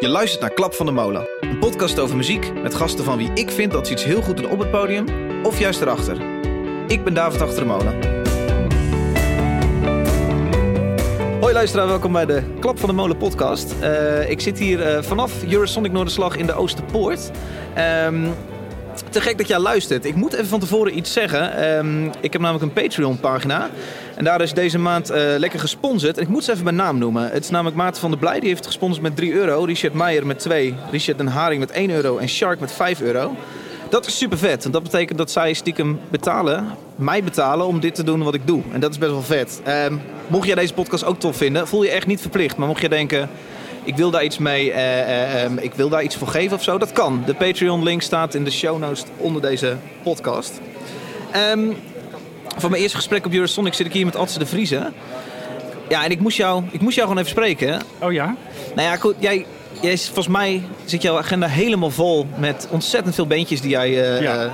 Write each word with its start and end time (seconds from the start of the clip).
Je 0.00 0.08
luistert 0.08 0.40
naar 0.40 0.52
Klap 0.52 0.74
van 0.74 0.86
de 0.86 0.92
Molen, 0.92 1.28
een 1.40 1.58
podcast 1.58 1.98
over 1.98 2.16
muziek 2.16 2.62
met 2.62 2.74
gasten 2.74 3.04
van 3.04 3.18
wie 3.18 3.30
ik 3.34 3.50
vind 3.50 3.72
dat 3.72 3.86
ze 3.86 3.92
iets 3.92 4.04
heel 4.04 4.22
goed 4.22 4.36
doen 4.36 4.50
op 4.50 4.58
het 4.58 4.70
podium 4.70 5.04
of 5.42 5.58
juist 5.58 5.80
erachter. 5.80 6.16
Ik 6.86 7.04
ben 7.04 7.14
David 7.14 7.40
Achter 7.40 7.60
de 7.60 7.64
Molen. 7.64 7.98
Hoi 11.40 11.52
luisteraar, 11.52 11.86
welkom 11.86 12.12
bij 12.12 12.26
de 12.26 12.42
Klap 12.60 12.78
van 12.78 12.88
de 12.88 12.94
Molen 12.94 13.16
podcast. 13.16 13.74
Uh, 13.82 14.30
ik 14.30 14.40
zit 14.40 14.58
hier 14.58 14.96
uh, 14.96 15.02
vanaf 15.02 15.44
Eurosonic 15.44 15.92
Noorderslag 15.92 16.36
in 16.36 16.46
de 16.46 16.52
Oosterpoort. 16.52 17.30
Um, 18.06 18.34
te 19.10 19.20
gek 19.20 19.38
dat 19.38 19.48
jij 19.48 19.58
luistert. 19.58 20.04
Ik 20.04 20.14
moet 20.14 20.32
even 20.32 20.46
van 20.46 20.60
tevoren 20.60 20.96
iets 20.96 21.12
zeggen. 21.12 21.76
Um, 21.78 22.10
ik 22.20 22.32
heb 22.32 22.40
namelijk 22.40 22.64
een 22.64 22.82
Patreon 22.82 23.20
pagina. 23.20 23.70
En 24.16 24.24
daar 24.24 24.40
is 24.40 24.52
deze 24.52 24.78
maand 24.78 25.10
uh, 25.10 25.16
lekker 25.36 25.60
gesponsord. 25.60 26.16
En 26.16 26.22
ik 26.22 26.28
moet 26.28 26.44
ze 26.44 26.52
even 26.52 26.64
mijn 26.64 26.76
naam 26.76 26.98
noemen. 26.98 27.30
Het 27.30 27.44
is 27.44 27.50
namelijk 27.50 27.76
Maarten 27.76 28.00
van 28.00 28.10
der 28.10 28.18
Blij. 28.18 28.40
Die 28.40 28.48
heeft 28.48 28.66
gesponsord 28.66 29.02
met 29.02 29.16
3 29.16 29.32
euro. 29.32 29.64
Richard 29.64 29.94
Meijer 29.94 30.26
met 30.26 30.38
2. 30.38 30.74
Richard 30.90 31.18
Den 31.18 31.26
Haring 31.26 31.60
met 31.60 31.70
1 31.70 31.90
euro. 31.90 32.18
En 32.18 32.28
Shark 32.28 32.60
met 32.60 32.72
5 32.72 33.00
euro. 33.00 33.36
Dat 33.90 34.06
is 34.06 34.18
super 34.18 34.38
vet. 34.38 34.64
En 34.64 34.70
dat 34.70 34.82
betekent 34.82 35.18
dat 35.18 35.30
zij 35.30 35.52
stiekem 35.52 36.00
betalen, 36.10 36.66
mij 36.96 37.24
betalen 37.24 37.66
om 37.66 37.80
dit 37.80 37.94
te 37.94 38.04
doen 38.04 38.22
wat 38.22 38.34
ik 38.34 38.46
doe. 38.46 38.62
En 38.72 38.80
dat 38.80 38.90
is 38.90 38.98
best 38.98 39.10
wel 39.10 39.22
vet. 39.22 39.60
Um, 39.86 40.00
mocht 40.26 40.46
jij 40.46 40.54
deze 40.54 40.74
podcast 40.74 41.04
ook 41.04 41.20
tof 41.20 41.36
vinden, 41.36 41.68
voel 41.68 41.82
je 41.82 41.90
echt 41.90 42.06
niet 42.06 42.20
verplicht. 42.20 42.56
Maar 42.56 42.68
mocht 42.68 42.80
je 42.80 42.88
denken, 42.88 43.28
ik 43.84 43.96
wil 43.96 44.10
daar 44.10 44.24
iets 44.24 44.38
mee, 44.38 44.70
uh, 44.70 45.44
uh, 45.44 45.50
ik 45.60 45.74
wil 45.74 45.88
daar 45.88 46.02
iets 46.02 46.16
voor 46.16 46.28
geven 46.28 46.56
of 46.56 46.62
zo, 46.62 46.78
dat 46.78 46.92
kan. 46.92 47.22
De 47.26 47.34
Patreon-link 47.34 48.02
staat 48.02 48.34
in 48.34 48.44
de 48.44 48.50
show 48.50 48.78
notes 48.78 49.04
onder 49.16 49.42
deze 49.42 49.76
podcast. 50.02 50.60
Um, 51.52 51.76
van 52.56 52.70
mijn 52.70 52.82
eerste 52.82 52.96
gesprek 52.96 53.26
op 53.26 53.32
Eurosonic 53.32 53.74
zit 53.74 53.86
ik 53.86 53.92
hier 53.92 54.04
met 54.04 54.16
Adse 54.16 54.38
de 54.38 54.46
Vriezen. 54.46 54.92
Ja, 55.88 56.04
en 56.04 56.10
ik 56.10 56.20
moest, 56.20 56.36
jou, 56.36 56.64
ik 56.70 56.80
moest 56.80 56.96
jou 56.96 57.08
gewoon 57.08 57.22
even 57.22 57.36
spreken. 57.36 57.82
Oh 58.00 58.12
ja? 58.12 58.36
Nou 58.74 58.88
ja, 58.88 58.96
goed, 58.96 59.14
jij, 59.18 59.46
jij, 59.80 59.98
volgens 59.98 60.28
mij 60.28 60.62
zit 60.84 61.02
jouw 61.02 61.18
agenda 61.18 61.46
helemaal 61.46 61.90
vol 61.90 62.26
met 62.36 62.68
ontzettend 62.70 63.14
veel 63.14 63.26
beentjes 63.26 63.60
die 63.60 63.70
jij... 63.70 63.90
Uh, 63.90 64.22
ja. 64.22 64.44
Uh, 64.44 64.50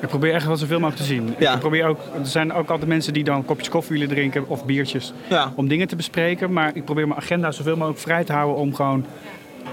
ik 0.00 0.08
probeer 0.08 0.34
echt 0.34 0.46
wel 0.46 0.56
zoveel 0.56 0.80
mogelijk 0.80 1.02
te 1.02 1.08
zien. 1.08 1.34
Ja. 1.38 1.54
Ik 1.54 1.60
probeer 1.60 1.86
ook, 1.86 1.98
er 2.20 2.26
zijn 2.26 2.52
ook 2.52 2.70
altijd 2.70 2.88
mensen 2.88 3.12
die 3.12 3.24
dan 3.24 3.44
kopjes 3.44 3.68
koffie 3.68 3.98
willen 3.98 4.14
drinken 4.14 4.48
of 4.48 4.64
biertjes 4.64 5.12
ja. 5.28 5.52
om 5.54 5.68
dingen 5.68 5.88
te 5.88 5.96
bespreken. 5.96 6.52
Maar 6.52 6.70
ik 6.74 6.84
probeer 6.84 7.08
mijn 7.08 7.20
agenda 7.20 7.50
zoveel 7.50 7.76
mogelijk 7.76 8.00
vrij 8.00 8.24
te 8.24 8.32
houden 8.32 8.56
om 8.56 8.74
gewoon 8.74 9.04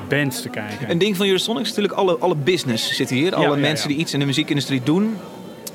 bands 0.10 0.42
te 0.42 0.50
kijken. 0.50 0.90
Een 0.90 0.98
ding 0.98 1.18
van 1.18 1.26
Eurosonic 1.26 1.62
is 1.62 1.68
natuurlijk 1.68 1.94
alle, 1.94 2.18
alle 2.18 2.36
business 2.36 2.96
zit 2.96 3.10
hier. 3.10 3.36
Alle 3.36 3.58
mensen 3.58 3.88
die 3.88 3.98
iets 3.98 4.14
in 4.14 4.20
de 4.20 4.26
muziekindustrie 4.26 4.82
doen, 4.84 5.18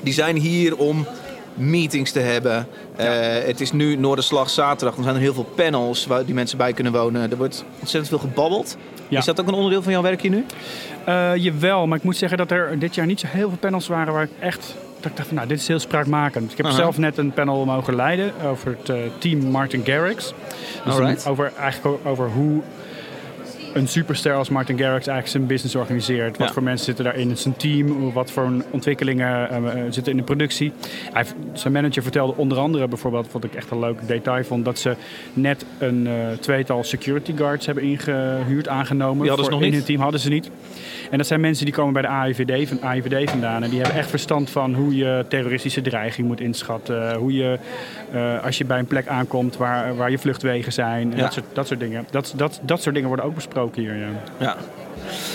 die 0.01 0.13
zijn 0.13 0.35
hier 0.35 0.77
om 0.77 1.05
meetings 1.53 2.11
te 2.11 2.19
hebben. 2.19 2.67
Ja. 2.97 3.37
Uh, 3.39 3.45
het 3.45 3.61
is 3.61 3.71
nu 3.71 3.95
Noorderslag 3.95 4.49
zaterdag. 4.49 4.95
Dan 4.95 5.03
zijn 5.03 5.15
er 5.15 5.21
heel 5.21 5.33
veel 5.33 5.49
panels 5.55 6.05
waar 6.05 6.25
die 6.25 6.33
mensen 6.33 6.57
bij 6.57 6.73
kunnen 6.73 6.93
wonen. 6.93 7.31
Er 7.31 7.37
wordt 7.37 7.63
ontzettend 7.79 8.07
veel 8.07 8.29
gebabbeld. 8.29 8.77
Ja. 9.09 9.17
Is 9.17 9.25
dat 9.25 9.39
ook 9.41 9.47
een 9.47 9.53
onderdeel 9.53 9.81
van 9.81 9.91
jouw 9.91 10.01
werk 10.01 10.21
hier 10.21 10.31
nu? 10.31 10.45
Uh, 11.07 11.35
jawel, 11.35 11.87
maar 11.87 11.97
ik 11.97 12.03
moet 12.03 12.17
zeggen 12.17 12.37
dat 12.37 12.51
er 12.51 12.79
dit 12.79 12.95
jaar 12.95 13.05
niet 13.05 13.19
zo 13.19 13.27
heel 13.29 13.49
veel 13.49 13.57
panels 13.57 13.87
waren 13.87 14.13
waar 14.13 14.23
ik 14.23 14.31
echt 14.39 14.75
dat 14.99 15.11
ik 15.11 15.17
dacht 15.17 15.27
van 15.27 15.37
nou, 15.37 15.47
dit 15.47 15.59
is 15.59 15.67
heel 15.67 15.79
spraakmakend. 15.79 16.51
Ik 16.51 16.57
heb 16.57 16.65
uh 16.65 16.71
-huh. 16.71 16.81
zelf 16.81 16.97
net 16.97 17.17
een 17.17 17.31
panel 17.31 17.65
mogen 17.65 17.95
leiden 17.95 18.33
over 18.45 18.75
het 18.79 18.89
uh, 18.89 18.97
team 19.17 19.39
Martin 19.39 19.81
Garrix. 19.85 20.33
Dus 20.85 21.25
over, 21.25 21.51
eigenlijk 21.57 22.05
over 22.05 22.29
hoe 22.29 22.61
een 23.73 23.87
superster 23.87 24.33
als 24.33 24.49
Martin 24.49 24.77
Garrix 24.77 25.07
eigenlijk 25.07 25.27
zijn 25.27 25.45
business 25.45 25.75
organiseert. 25.75 26.37
Wat 26.37 26.47
ja. 26.47 26.53
voor 26.53 26.63
mensen 26.63 26.85
zitten 26.85 27.03
daarin 27.03 27.29
in 27.29 27.37
zijn 27.37 27.55
team? 27.55 28.13
Wat 28.13 28.31
voor 28.31 28.51
ontwikkelingen 28.71 29.63
uh, 29.63 29.71
zitten 29.89 30.11
in 30.11 30.17
de 30.17 30.23
productie? 30.23 30.71
Hij, 31.13 31.25
zijn 31.53 31.73
manager 31.73 32.03
vertelde 32.03 32.33
onder 32.35 32.57
andere 32.57 32.87
bijvoorbeeld, 32.87 33.31
wat 33.31 33.43
ik 33.43 33.53
echt 33.53 33.71
een 33.71 33.79
leuk 33.79 34.07
detail 34.07 34.43
vond, 34.43 34.65
dat 34.65 34.79
ze 34.79 34.95
net 35.33 35.65
een 35.77 36.05
uh, 36.07 36.13
tweetal 36.39 36.83
security 36.83 37.35
guards 37.35 37.65
hebben 37.65 37.83
ingehuurd, 37.83 38.67
aangenomen. 38.67 39.19
Die 39.19 39.27
hadden 39.27 39.45
ze 39.45 39.51
nog 39.51 39.61
in 39.61 39.65
niet? 39.65 39.75
hun 39.75 39.85
team 39.85 40.01
hadden 40.01 40.19
ze 40.19 40.29
niet. 40.29 40.49
En 41.11 41.17
dat 41.17 41.27
zijn 41.27 41.41
mensen 41.41 41.65
die 41.65 41.73
komen 41.73 41.93
bij 41.93 42.01
de 42.01 42.07
AIVD, 42.07 42.67
van, 42.69 42.81
AIVD 42.81 43.29
vandaan. 43.29 43.63
En 43.63 43.69
die 43.69 43.79
hebben 43.79 43.97
echt 43.97 44.09
verstand 44.09 44.49
van 44.49 44.73
hoe 44.73 44.95
je 44.95 45.25
terroristische 45.29 45.81
dreiging 45.81 46.27
moet 46.27 46.41
inschatten. 46.41 47.15
Hoe 47.15 47.33
je, 47.33 47.59
uh, 48.13 48.43
als 48.43 48.57
je 48.57 48.65
bij 48.65 48.79
een 48.79 48.85
plek 48.85 49.07
aankomt 49.07 49.57
waar, 49.57 49.95
waar 49.95 50.11
je 50.11 50.17
vluchtwegen 50.17 50.71
zijn. 50.71 51.11
Ja. 51.11 51.17
Dat, 51.17 51.33
soort, 51.33 51.45
dat 51.53 51.67
soort 51.67 51.79
dingen. 51.79 52.05
Dat, 52.11 52.33
dat, 52.35 52.59
dat 52.63 52.81
soort 52.81 52.93
dingen 52.95 53.07
worden 53.07 53.25
ook 53.25 53.35
besproken 53.35 53.58
hier. 53.75 53.95
Ja. 53.95 54.07
ja. 54.37 54.55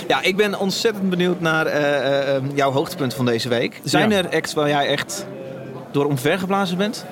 Ja, 0.09 0.23
ik 0.23 0.37
ben 0.37 0.59
ontzettend 0.59 1.11
benieuwd 1.11 1.41
naar 1.41 1.67
uh, 1.67 1.73
uh, 1.73 2.43
jouw 2.55 2.71
hoogtepunt 2.71 3.15
van 3.15 3.27
deze 3.27 3.49
week. 3.49 3.81
Zijn 3.85 4.11
ja. 4.11 4.17
er 4.17 4.31
acts 4.31 4.55
waar 4.55 4.69
jij 4.69 4.87
echt 4.87 5.27
door 5.91 6.05
omvergeblazen 6.05 6.77
bent? 6.77 7.05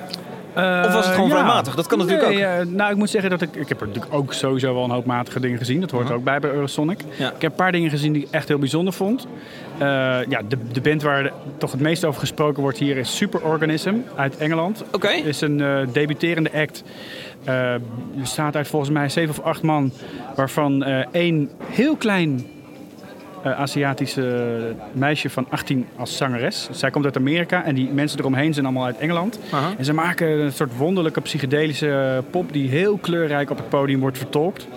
Uh, 0.57 0.83
of 0.85 0.93
was 0.93 1.05
het 1.05 1.13
gewoon 1.13 1.29
ja. 1.29 1.35
vrijmatig? 1.35 1.75
Dat 1.75 1.87
kan 1.87 1.97
nee, 1.97 2.07
natuurlijk 2.07 2.59
ook. 2.59 2.65
Uh, 2.65 2.73
nou, 2.75 2.91
ik 2.91 2.97
moet 2.97 3.09
zeggen 3.09 3.29
dat 3.29 3.41
ik... 3.41 3.55
Ik 3.55 3.69
heb 3.69 3.81
er 3.81 3.87
natuurlijk 3.87 4.13
ook 4.13 4.33
sowieso 4.33 4.73
wel 4.73 4.83
een 4.83 4.89
hoop 4.89 5.05
matige 5.05 5.39
dingen 5.39 5.57
gezien. 5.57 5.79
Dat 5.79 5.91
hoort 5.91 6.03
uh 6.03 6.09
-huh. 6.09 6.17
ook 6.17 6.23
bij 6.23 6.39
bij 6.39 6.51
Eurosonic. 6.51 6.99
Ja. 7.17 7.27
Ik 7.27 7.41
heb 7.41 7.51
een 7.51 7.57
paar 7.57 7.71
dingen 7.71 7.89
gezien 7.89 8.13
die 8.13 8.23
ik 8.23 8.27
echt 8.31 8.47
heel 8.47 8.59
bijzonder 8.59 8.93
vond. 8.93 9.27
Uh, 9.73 9.79
ja, 10.29 10.41
de, 10.47 10.57
de 10.71 10.81
band 10.81 11.01
waar 11.01 11.23
de, 11.23 11.31
toch 11.57 11.71
het 11.71 11.81
meest 11.81 12.05
over 12.05 12.19
gesproken 12.19 12.61
wordt 12.61 12.77
hier 12.77 12.97
is 12.97 13.17
Superorganism 13.17 13.95
uit 14.15 14.37
Engeland. 14.37 14.83
Oké. 14.83 14.95
Okay. 14.95 15.17
is 15.17 15.41
een 15.41 15.87
debuterende 15.91 16.51
act. 16.53 16.83
Bestaat 18.15 18.55
uit 18.55 18.67
volgens 18.67 18.91
mij 18.91 19.09
zeven 19.09 19.29
of 19.29 19.45
acht 19.45 19.61
man. 19.61 19.91
Waarvan 20.35 20.83
één 21.11 21.49
heel 21.69 21.95
klein 21.95 22.45
uh, 23.45 23.59
Aziatische 23.59 24.75
meisje 24.91 25.29
van 25.29 25.45
18 25.49 25.87
als 25.95 26.17
zangeres. 26.17 26.67
Zij 26.71 26.89
komt 26.89 27.05
uit 27.05 27.17
Amerika 27.17 27.63
en 27.63 27.75
die 27.75 27.89
mensen 27.89 28.19
eromheen 28.19 28.53
zijn 28.53 28.65
allemaal 28.65 28.85
uit 28.85 28.97
Engeland. 28.97 29.39
Uh-huh. 29.45 29.65
En 29.77 29.85
ze 29.85 29.93
maken 29.93 30.27
een 30.27 30.51
soort 30.51 30.77
wonderlijke 30.77 31.21
psychedelische 31.21 32.23
pop 32.29 32.53
die 32.53 32.69
heel 32.69 32.97
kleurrijk 32.97 33.49
op 33.49 33.57
het 33.57 33.69
podium 33.69 33.99
wordt 33.99 34.17
vertolkt. 34.17 34.67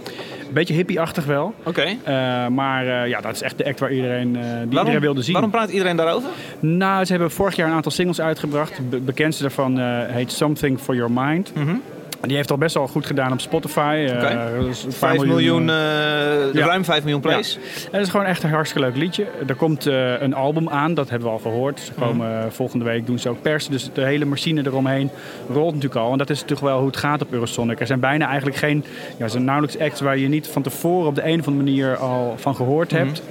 Een 0.46 0.52
beetje 0.52 0.74
hippie-achtig 0.74 1.24
wel. 1.24 1.54
Oké. 1.58 1.68
Okay. 1.68 1.98
Uh, 2.46 2.48
maar 2.54 2.86
uh, 2.86 3.08
ja, 3.08 3.20
dat 3.20 3.34
is 3.34 3.42
echt 3.42 3.58
de 3.58 3.64
act 3.64 3.80
waar 3.80 3.92
iedereen, 3.92 4.32
die 4.32 4.40
waarom, 4.42 4.68
iedereen 4.70 5.00
wilde 5.00 5.22
zien. 5.22 5.32
Waarom 5.32 5.50
praat 5.50 5.70
iedereen 5.70 5.96
daarover? 5.96 6.28
Nou, 6.60 7.04
ze 7.04 7.12
hebben 7.12 7.30
vorig 7.30 7.56
jaar 7.56 7.68
een 7.68 7.74
aantal 7.74 7.92
singles 7.92 8.20
uitgebracht. 8.20 8.80
De 8.90 9.00
bekendste 9.00 9.42
daarvan 9.42 9.78
heet 10.06 10.32
Something 10.32 10.78
for 10.80 10.94
Your 10.94 11.12
Mind. 11.12 11.52
Mm-hmm. 11.54 11.82
Die 12.26 12.36
heeft 12.36 12.50
al 12.50 12.58
best 12.58 12.74
wel 12.74 12.86
goed 12.86 13.06
gedaan 13.06 13.32
op 13.32 13.40
Spotify. 13.40 14.06
Okay. 14.16 14.58
Uh, 14.58 14.72
5 14.88 15.12
miljoen, 15.12 15.28
miljoen 15.28 15.62
uh, 15.62 16.54
ja. 16.54 16.66
ruim 16.66 16.84
5 16.84 17.02
miljoen 17.02 17.20
plays. 17.20 17.54
Ja. 17.54 17.88
Het 17.90 18.00
is 18.00 18.08
gewoon 18.08 18.26
echt 18.26 18.42
een 18.42 18.50
hartstikke 18.50 18.86
leuk 18.86 18.96
liedje. 18.96 19.26
Er 19.46 19.54
komt 19.54 19.86
uh, 19.86 20.20
een 20.20 20.34
album 20.34 20.68
aan, 20.68 20.94
dat 20.94 21.10
hebben 21.10 21.28
we 21.28 21.34
al 21.34 21.40
gehoord. 21.40 21.80
Ze 21.80 21.92
komen 21.92 22.44
mm. 22.44 22.50
volgende 22.50 22.84
week 22.84 23.06
doen 23.06 23.18
ze 23.18 23.28
ook 23.28 23.42
persen. 23.42 23.72
Dus 23.72 23.90
de 23.92 24.04
hele 24.04 24.24
machine 24.24 24.62
eromheen 24.66 25.10
rolt 25.52 25.74
natuurlijk 25.74 26.00
al. 26.00 26.12
En 26.12 26.18
dat 26.18 26.30
is 26.30 26.40
natuurlijk 26.40 26.66
wel 26.66 26.78
hoe 26.78 26.86
het 26.86 26.96
gaat 26.96 27.22
op 27.22 27.32
Eurosonic. 27.32 27.80
Er 27.80 27.86
zijn 27.86 28.00
bijna 28.00 28.26
eigenlijk 28.26 28.56
geen, 28.56 28.84
ja, 29.16 29.24
er 29.24 29.30
zijn 29.30 29.44
nauwelijks 29.44 29.78
acts 29.78 30.00
waar 30.00 30.18
je 30.18 30.28
niet 30.28 30.46
van 30.46 30.62
tevoren 30.62 31.08
op 31.08 31.14
de 31.14 31.24
een 31.24 31.40
of 31.40 31.46
andere 31.46 31.64
manier 31.64 31.96
al 31.96 32.34
van 32.36 32.54
gehoord 32.56 32.92
Mhm. 32.92 33.04
hebt. 33.04 33.22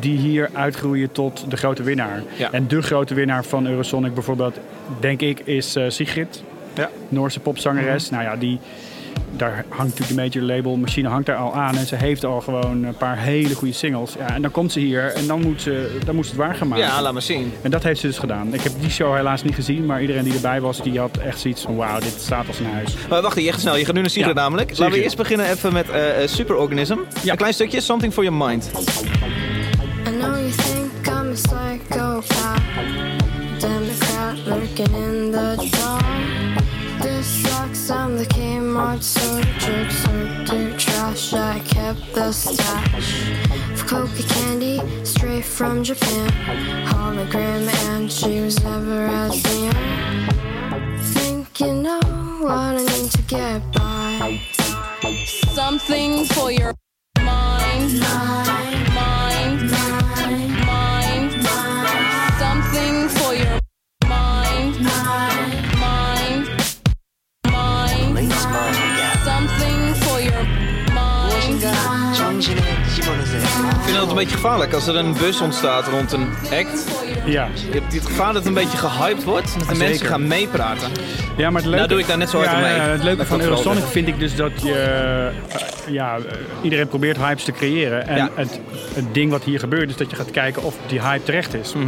Die 0.00 0.18
hier 0.18 0.50
uitgroeien 0.52 1.12
tot 1.12 1.44
de 1.50 1.56
grote 1.56 1.82
winnaar. 1.82 2.22
Ja. 2.36 2.52
En 2.52 2.68
de 2.68 2.82
grote 2.82 3.14
winnaar 3.14 3.44
van 3.44 3.66
Eurosonic 3.66 4.14
bijvoorbeeld, 4.14 4.58
denk 5.00 5.20
ik, 5.20 5.40
is 5.44 5.76
Sigrid. 5.88 6.42
Ja. 6.78 6.90
Noorse 7.08 7.40
popzangeres. 7.40 8.10
Mm-hmm. 8.10 8.24
Nou 8.24 8.34
ja, 8.34 8.40
die, 8.40 8.58
daar 9.36 9.64
hangt 9.68 9.98
natuurlijk 9.98 10.32
de 10.32 10.38
major 10.40 10.56
label 10.56 10.76
machine 10.76 11.08
hangt 11.08 11.26
daar 11.26 11.36
al 11.36 11.54
aan. 11.54 11.76
En 11.76 11.86
ze 11.86 11.96
heeft 11.96 12.24
al 12.24 12.40
gewoon 12.40 12.84
een 12.84 12.96
paar 12.96 13.18
hele 13.18 13.54
goede 13.54 13.74
singles. 13.74 14.14
Ja, 14.18 14.34
en 14.34 14.42
dan 14.42 14.50
komt 14.50 14.72
ze 14.72 14.80
hier 14.80 15.12
en 15.12 15.26
dan 15.26 15.40
moet, 15.42 15.62
ze, 15.62 15.98
dan 16.04 16.14
moet 16.14 16.24
ze 16.24 16.30
het 16.30 16.40
waargemaakt. 16.40 16.82
Ja, 16.82 17.02
laat 17.02 17.12
maar 17.12 17.22
zien. 17.22 17.52
En 17.62 17.70
dat 17.70 17.82
heeft 17.82 18.00
ze 18.00 18.06
dus 18.06 18.18
gedaan. 18.18 18.54
Ik 18.54 18.60
heb 18.60 18.72
die 18.80 18.90
show 18.90 19.16
helaas 19.16 19.42
niet 19.42 19.54
gezien, 19.54 19.86
maar 19.86 20.00
iedereen 20.00 20.24
die 20.24 20.34
erbij 20.34 20.60
was, 20.60 20.82
die 20.82 20.98
had 20.98 21.16
echt 21.16 21.40
zoiets 21.40 21.62
van 21.62 21.76
wauw, 21.76 21.98
dit 21.98 22.14
staat 22.20 22.46
als 22.46 22.58
een 22.58 22.66
huis. 22.66 22.94
Maar 23.08 23.22
wacht 23.22 23.36
even, 23.36 23.60
snel. 23.60 23.76
Je 23.76 23.84
gaat 23.84 23.94
nu 23.94 24.00
naar 24.00 24.10
Sigrid 24.10 24.34
ja, 24.34 24.40
namelijk. 24.42 24.78
Laten 24.78 24.96
we 24.96 25.02
eerst 25.02 25.16
beginnen 25.16 25.50
even 25.50 25.72
met 25.72 25.86
uh, 25.88 25.94
Superorganism. 26.24 26.96
Ja. 27.22 27.30
Een 27.30 27.36
klein 27.36 27.54
stukje, 27.54 27.80
Something 27.80 28.12
for 28.12 28.24
Your 28.24 28.46
Mind. 28.46 28.70
I 30.06 30.10
know 30.10 30.36
you 30.36 30.50
think 30.50 31.06
I'm 31.06 31.28
a 31.28 31.32
psychopath. 31.32 32.60
Democrat 33.58 34.36
lurking 34.46 34.96
in 34.96 35.27
Kept 41.88 42.14
the 42.14 42.32
stash 42.32 43.30
of 43.72 43.86
coca 43.86 44.22
candy 44.34 44.78
straight 45.06 45.42
from 45.42 45.82
Japan. 45.82 46.28
Hologram, 46.84 47.66
and 47.88 48.12
she 48.12 48.42
was 48.42 48.62
never 48.62 49.06
as 49.06 49.42
young. 49.58 50.98
Think 51.14 51.60
you 51.60 51.72
know 51.72 52.00
what 52.42 52.76
I 52.76 52.84
need 52.84 53.10
to 53.12 53.22
get 53.22 53.62
by. 53.72 54.38
Something 55.54 56.26
for 56.26 56.52
your 56.52 56.74
Mind, 57.16 57.98
mind, 58.00 58.47
beetje 74.18 74.34
gevaarlijk 74.36 74.72
als 74.72 74.86
er 74.86 74.96
een 74.96 75.12
bus 75.12 75.40
ontstaat 75.40 75.86
rond 75.86 76.12
een 76.12 76.28
act. 76.52 77.02
Ja. 77.24 77.48
Je 77.72 77.78
hebt 77.80 77.92
het 77.94 78.06
gevaar 78.06 78.26
dat 78.26 78.34
het 78.36 78.46
een 78.46 78.54
beetje 78.54 78.76
gehyped 78.78 79.24
wordt. 79.24 79.46
Dat 79.58 79.68
de 79.68 79.74
Zeker. 79.74 79.88
mensen 79.88 80.06
gaan 80.06 80.26
meepraten. 80.26 80.90
Ja, 81.36 81.50
maar 81.50 81.62
het 81.62 81.70
leuke, 81.70 81.76
Nou 81.76 81.88
doe 81.88 81.98
ik 81.98 82.06
daar 82.06 82.18
net 82.18 82.30
zo 82.30 82.36
hard 82.36 82.50
ja, 82.50 82.58
mee. 82.60 82.74
ja, 82.74 82.80
het 82.82 83.02
leuke 83.02 83.16
Dat 83.18 83.26
van 83.26 83.40
Eurosonic 83.40 83.84
vind 83.84 84.08
ik 84.08 84.18
dus 84.18 84.36
dat 84.36 84.52
je... 84.62 84.72
eh, 84.72 85.92
ja, 85.92 86.16
eh, 86.16 86.22
iedereen 86.62 86.88
probeert 86.88 87.16
hypes 87.16 87.44
te 87.44 87.52
creëren. 87.52 88.06
En 88.08 88.16
Ja. 88.16 88.28
het, 88.34 88.60
het 88.94 89.14
ding 89.14 89.30
wat 89.30 89.44
hier 89.44 89.58
gebeurt 89.58 89.90
is 89.90 89.96
dat 89.96 90.10
je 90.10 90.16
gaat 90.16 90.30
kijken 90.30 90.62
of 90.62 90.74
die 90.86 91.00
hype 91.00 91.22
terecht 91.24 91.54
is. 91.54 91.72
Mhm. 91.72 91.86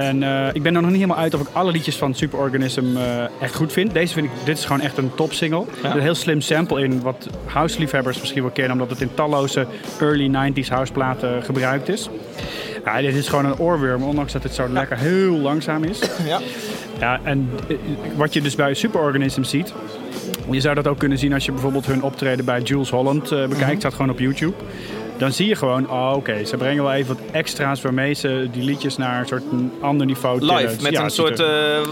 En 0.00 0.22
eh, 0.22 0.48
ik 0.52 0.62
ben 0.62 0.74
er 0.74 0.80
nog 0.80 0.90
niet 0.90 1.00
helemaal 1.00 1.22
uit 1.22 1.34
of 1.34 1.40
ik 1.40 1.46
alle 1.52 1.72
liedjes 1.72 1.96
van 1.96 2.14
Superorganism 2.14 2.84
eh 2.96 3.24
echt 3.40 3.54
goed 3.54 3.72
vind. 3.72 3.92
Deze 3.92 4.12
vind 4.12 4.26
ik, 4.26 4.32
dit 4.44 4.58
is 4.58 4.64
gewoon 4.64 4.80
echt 4.80 4.98
een 4.98 5.14
top 5.14 5.32
single. 5.32 5.60
Er 5.60 5.76
zit 5.82 5.94
een 5.94 6.00
heel 6.00 6.14
slim 6.14 6.40
sample 6.40 6.82
in, 6.82 7.00
wat 7.00 7.28
house-liefhebbers 7.44 8.20
misschien 8.20 8.42
wel 8.42 8.50
kennen, 8.50 8.72
omdat 8.72 8.90
het 8.90 9.00
in 9.00 9.14
talloze 9.14 9.66
early 10.00 10.52
90s 10.52 10.68
houseplaten 10.68 11.42
gebruikt 11.42 11.88
is. 11.88 12.08
Ja, 12.84 13.00
dit 13.00 13.14
is 13.14 13.28
gewoon 13.28 13.44
een 13.44 13.58
oorworm, 13.58 14.02
ondanks 14.02 14.32
dat 14.32 14.42
het 14.42 14.54
zo 14.54 14.68
lekker 14.68 14.98
heel 14.98 15.36
langzaam 15.36 15.84
is. 15.84 15.98
Ja. 16.26 16.40
Ja, 16.98 17.20
en 17.22 17.50
eh, 17.68 17.76
wat 18.16 18.32
je 18.32 18.40
dus 18.40 18.54
bij 18.54 18.74
Superorganism 18.74 19.42
ziet, 19.42 19.74
je 20.50 20.60
zou 20.60 20.74
dat 20.74 20.86
ook 20.86 20.98
kunnen 20.98 21.18
zien 21.18 21.32
als 21.32 21.44
je 21.44 21.52
bijvoorbeeld 21.52 21.86
hun 21.86 22.02
optreden 22.02 22.44
bij 22.44 22.60
Jules 22.60 22.90
Holland 22.90 23.28
bekijkt, 23.28 23.80
staat 23.80 23.94
gewoon 23.94 24.10
op 24.10 24.18
YouTube. 24.18 24.54
Dan 25.18 25.32
zie 25.32 25.48
je 25.48 25.56
gewoon, 25.56 25.90
oh 25.90 26.12
oké, 26.16 26.44
ze 26.44 26.56
brengen 26.56 26.82
wel 26.82 26.92
even 26.92 27.16
wat 27.16 27.24
extra's 27.32 27.82
waarmee 27.82 28.14
ze 28.14 28.48
die 28.52 28.62
liedjes 28.62 28.96
naar 28.96 29.20
een 29.20 29.26
soort 29.26 29.42
een 29.52 29.72
ander 29.80 30.06
niveau 30.06 30.38
tillen. 30.40 30.56
Live, 30.56 30.82
met 30.82 30.92
Ja, 30.92 31.02
een 31.04 31.10
soort... 31.10 31.40
eh, 31.40 31.46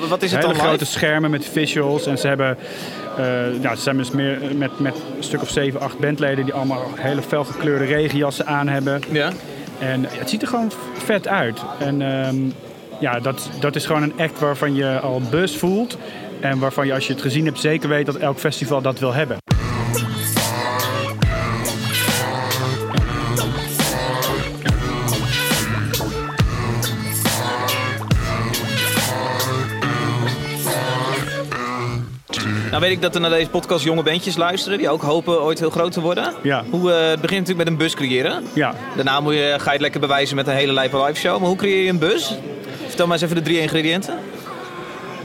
wat 0.08 0.22
is 0.22 0.32
het 0.32 0.42
dan 0.42 0.54
grote 0.54 0.72
live? 0.72 0.84
schermen 0.84 1.30
met 1.30 1.44
visuals. 1.44 2.06
En 2.06 2.18
ze 2.18 2.26
hebben, 2.26 2.56
eh, 3.18 3.62
ja, 3.62 3.74
ze 3.74 3.82
zijn 3.82 3.96
dus 3.96 4.10
meer 4.10 4.38
met, 4.56 4.78
met 4.78 4.94
een 5.16 5.22
stuk 5.24 5.42
of 5.42 5.48
zeven, 5.50 5.80
acht 5.80 5.98
bandleden 5.98 6.44
die 6.44 6.54
allemaal 6.54 6.86
hele 6.94 7.22
felgekleurde 7.22 7.84
regenjassen 7.84 8.46
aan 8.46 8.68
hebben. 8.68 9.00
Ja. 9.10 9.32
En 9.78 10.00
ja, 10.00 10.08
het 10.10 10.30
ziet 10.30 10.42
er 10.42 10.48
gewoon 10.48 10.72
vet 11.04 11.28
uit. 11.28 11.58
En 11.78 12.02
ehm, 12.02 12.36
ja, 13.00 13.20
dat, 13.20 13.50
dat 13.60 13.76
is 13.76 13.86
gewoon 13.86 14.02
een 14.02 14.14
act 14.18 14.38
waarvan 14.38 14.74
je 14.74 14.98
al 15.00 15.22
buzz 15.30 15.56
voelt. 15.56 15.98
En 16.40 16.58
waarvan 16.58 16.86
je 16.86 16.94
als 16.94 17.06
je 17.06 17.12
het 17.12 17.22
gezien 17.22 17.44
hebt 17.44 17.60
zeker 17.60 17.88
weet 17.88 18.06
dat 18.06 18.16
elk 18.16 18.38
festival 18.38 18.80
dat 18.82 18.98
wil 18.98 19.12
hebben. 19.12 19.36
Weet 32.84 32.92
ik 32.92 33.02
dat 33.02 33.14
er 33.14 33.20
naar 33.20 33.30
deze 33.30 33.50
podcast 33.50 33.84
jonge 33.84 34.02
bandjes 34.02 34.36
luisteren 34.36 34.78
die 34.78 34.88
ook 34.88 35.02
hopen 35.02 35.42
ooit 35.42 35.58
heel 35.58 35.70
groot 35.70 35.92
te 35.92 36.00
worden. 36.00 36.32
Ja. 36.42 36.64
Hoe, 36.70 36.92
eh, 36.92 37.08
het 37.08 37.20
begint 37.20 37.40
natuurlijk 37.40 37.58
met 37.58 37.66
een 37.66 37.76
bus 37.76 37.94
creëren. 37.94 38.44
Ja, 38.54 38.74
Daarna 38.96 39.20
moet 39.20 39.34
je, 39.34 39.54
ga 39.58 39.64
je 39.64 39.70
het 39.70 39.80
lekker 39.80 40.00
bewijzen 40.00 40.36
met 40.36 40.46
een 40.46 40.54
hele 40.54 40.72
lijpe 40.72 41.02
live 41.04 41.20
show. 41.20 41.38
Maar 41.38 41.48
hoe 41.48 41.56
creëer 41.56 41.84
je 41.84 41.90
een 41.90 41.98
bus? 41.98 42.34
Vertel 42.86 43.06
maar 43.06 43.14
eens 43.14 43.24
even 43.24 43.36
de 43.36 43.42
drie 43.42 43.60
ingrediënten. 43.60 44.14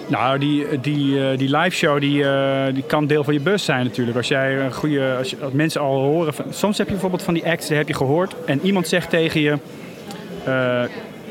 nou 0.08 0.40
die, 0.40 0.80
die, 0.80 1.30
eh, 1.30 1.38
die 1.38 1.58
live 1.58 1.76
show 1.76 2.00
die, 2.00 2.24
eh, 2.30 2.74
die 2.74 2.84
kan 2.84 3.08
deel 3.08 3.24
van 3.24 3.34
je 3.34 3.40
bus 3.40 3.64
zijn 3.66 3.84
natuurlijk. 3.86 4.18
Als 4.18 4.28
jij 4.28 4.60
een 4.60 4.74
goede, 4.74 5.16
als, 5.18 5.30
je, 5.30 5.38
als 5.44 5.54
mensen 5.54 5.82
al 5.82 6.00
horen, 6.02 6.34
soms 6.50 6.78
heb 6.78 6.86
je 6.88 6.92
bijvoorbeeld 6.94 7.24
van 7.24 7.34
die 7.34 7.46
acts, 7.46 7.68
die 7.68 7.78
heb 7.78 7.88
je 7.88 7.94
gehoord. 7.96 8.36
En 8.46 8.60
iemand 8.64 8.88
zegt 8.88 9.10
tegen 9.10 9.42
je, 9.42 9.58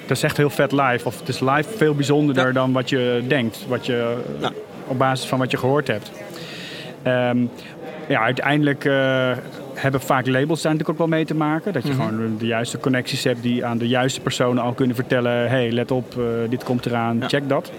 dat 0.06 0.16
is 0.16 0.22
echt 0.22 0.36
heel 0.36 0.50
vet 0.50 0.72
live. 0.72 1.00
Of 1.06 1.18
het 1.18 1.28
is 1.28 1.40
live 1.40 1.68
veel 1.76 1.94
bijzonderder 1.94 2.46
Ja. 2.46 2.52
dan 2.52 2.72
wat 2.72 2.88
je 2.88 3.22
denkt. 3.26 3.64
Wat 3.68 3.86
je, 3.86 4.16
Ja. 4.40 4.52
Op 4.88 4.98
basis 4.98 5.28
van 5.28 5.38
wat 5.38 5.50
je 5.50 5.56
gehoord 5.56 5.86
hebt. 5.86 6.10
Ehm, 7.02 7.38
ja, 8.08 8.20
uiteindelijk 8.20 8.84
eh, 8.84 9.30
hebben 9.74 10.00
vaak 10.00 10.26
labels 10.26 10.62
daar 10.62 10.72
natuurlijk 10.72 11.00
ook 11.00 11.08
wel 11.08 11.16
mee 11.18 11.24
te 11.24 11.34
maken. 11.34 11.72
Dat 11.72 11.86
je 11.86 11.92
gewoon 11.92 12.36
de 12.38 12.46
juiste 12.46 12.78
connecties 12.78 13.24
hebt 13.24 13.42
die 13.42 13.64
aan 13.64 13.78
de 13.78 13.88
juiste 13.88 14.20
personen 14.20 14.62
al 14.62 14.72
kunnen 14.72 14.96
vertellen... 14.96 15.48
hey, 15.48 15.72
let 15.72 15.90
op, 15.90 16.18
eh, 16.18 16.24
dit 16.48 16.64
komt 16.64 16.86
eraan, 16.86 17.22
check 17.26 17.48
dat. 17.48 17.72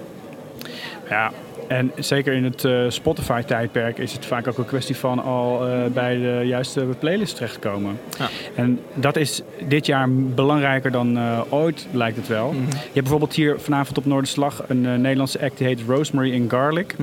Ja, 1.10 1.32
en 1.70 1.92
zeker 1.96 2.34
in 2.34 2.44
het 2.44 2.66
eh, 2.66 2.86
Spotify-tijdperk 2.88 3.98
is 3.98 4.14
het 4.14 4.26
vaak 4.26 4.48
ook 4.48 4.58
een 4.58 4.66
kwestie 4.66 4.96
van 4.96 5.24
al 5.24 5.68
eh, 5.68 5.86
bij 5.94 6.18
de 6.18 6.42
juiste 6.46 6.86
playlist 7.00 7.36
terechtkomen. 7.36 8.00
Ja. 8.18 8.30
En 8.56 8.80
dat 8.94 9.16
is 9.16 9.42
dit 9.68 9.86
jaar 9.86 10.10
belangrijker 10.12 10.92
dan 10.92 11.18
eh, 11.18 11.40
ooit, 11.50 11.88
lijkt 11.92 12.18
het 12.18 12.28
wel. 12.28 12.54
Je 12.54 12.76
hebt 12.76 12.94
bijvoorbeeld 12.94 13.34
hier 13.34 13.60
vanavond 13.60 13.98
op 13.98 14.06
Noorderslag 14.06 14.64
een 14.68 14.82
Nederlandse 14.82 15.42
act 15.42 15.58
die 15.58 15.68
heet 15.68 15.82
Rosemary 15.88 16.42
and 16.42 16.52
Garlic. 16.52 16.96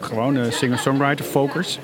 Gewoon 0.00 0.36
een 0.36 0.52
singer-songwriter, 0.52 1.24
focus. 1.24 1.78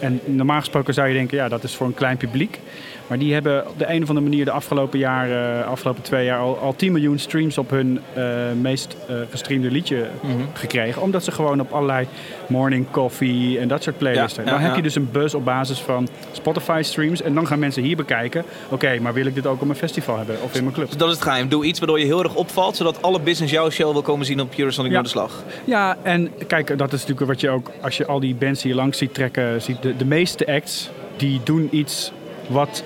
En 0.00 0.20
normaal 0.24 0.58
gesproken 0.58 0.94
zou 0.94 1.08
je 1.08 1.14
denken, 1.14 1.36
ja, 1.36 1.48
dat 1.48 1.64
is 1.64 1.74
voor 1.74 1.86
een 1.86 1.94
klein 1.94 2.16
publiek. 2.16 2.60
Maar 3.08 3.18
die 3.18 3.32
hebben 3.32 3.68
op 3.68 3.78
de 3.78 3.84
een 3.88 4.02
of 4.02 4.08
andere 4.08 4.26
manier 4.28 4.44
de 4.44 4.50
afgelopen, 4.50 4.98
jaren, 4.98 5.66
afgelopen 5.66 6.02
twee 6.02 6.24
jaar 6.24 6.38
al, 6.38 6.58
al 6.58 6.76
10 6.76 6.92
miljoen 6.92 7.18
streams 7.18 7.58
op 7.58 7.70
hun 7.70 8.00
eh, 8.14 8.24
meest 8.60 8.96
eh, 9.08 9.16
gestreamde 9.30 9.70
liedje 9.70 10.06
gekregen. 10.52 11.02
Omdat 11.02 11.24
ze 11.24 11.32
gewoon 11.32 11.60
op 11.60 11.72
allerlei 11.72 12.06
morning 12.46 12.86
coffee 12.90 13.58
en 13.58 13.68
dat 13.68 13.82
soort 13.82 13.98
playlists 13.98 14.36
Ja. 14.36 14.44
Dan 14.44 14.54
ja, 14.54 14.60
heb 14.60 14.76
je 14.76 14.82
dus 14.82 14.94
een 14.94 15.08
buzz 15.12 15.34
op 15.34 15.44
basis 15.44 15.78
van 15.80 16.08
Spotify 16.32 16.80
streams. 16.84 17.22
En 17.22 17.34
dan 17.34 17.46
gaan 17.46 17.58
mensen 17.58 17.82
hier 17.82 17.96
bekijken. 17.96 18.44
Oké, 18.68 18.98
maar 19.00 19.12
wil 19.12 19.26
ik 19.26 19.34
dit 19.34 19.46
ook 19.46 19.60
op 19.60 19.66
mijn 19.66 19.78
festival 19.78 20.16
hebben 20.16 20.36
of 20.42 20.54
in 20.54 20.62
mijn 20.62 20.74
club? 20.74 20.86
Dus 20.86 20.96
dat 20.96 21.08
is 21.08 21.14
het 21.14 21.22
geheim. 21.22 21.48
Doe 21.48 21.64
iets 21.64 21.78
waardoor 21.78 21.98
je 21.98 22.04
heel 22.04 22.22
erg 22.22 22.34
opvalt, 22.34 22.76
zodat 22.76 23.02
alle 23.02 23.20
business 23.20 23.52
jouw 23.52 23.70
show 23.70 23.92
wil 23.92 24.02
komen 24.02 24.26
zien 24.26 24.40
op 24.40 24.54
Eurosonic 24.56 24.90
Ja. 24.90 24.96
Noorderslag. 24.96 25.44
Ja, 25.64 25.96
en 26.02 26.30
kijk, 26.46 26.78
dat 26.78 26.92
is 26.92 27.00
natuurlijk 27.00 27.30
wat 27.30 27.40
je 27.40 27.50
ook, 27.50 27.70
als 27.80 27.96
je 27.96 28.06
al 28.06 28.20
die 28.20 28.34
bands 28.34 28.62
hier 28.62 28.74
langs 28.74 28.98
ziet 28.98 29.14
trekken, 29.14 29.62
ziet 29.62 29.82
de, 29.82 29.96
de 29.96 30.04
meeste 30.04 30.46
acts, 30.46 30.90
die 31.16 31.40
doen 31.44 31.68
iets 31.70 32.12
wat 32.48 32.82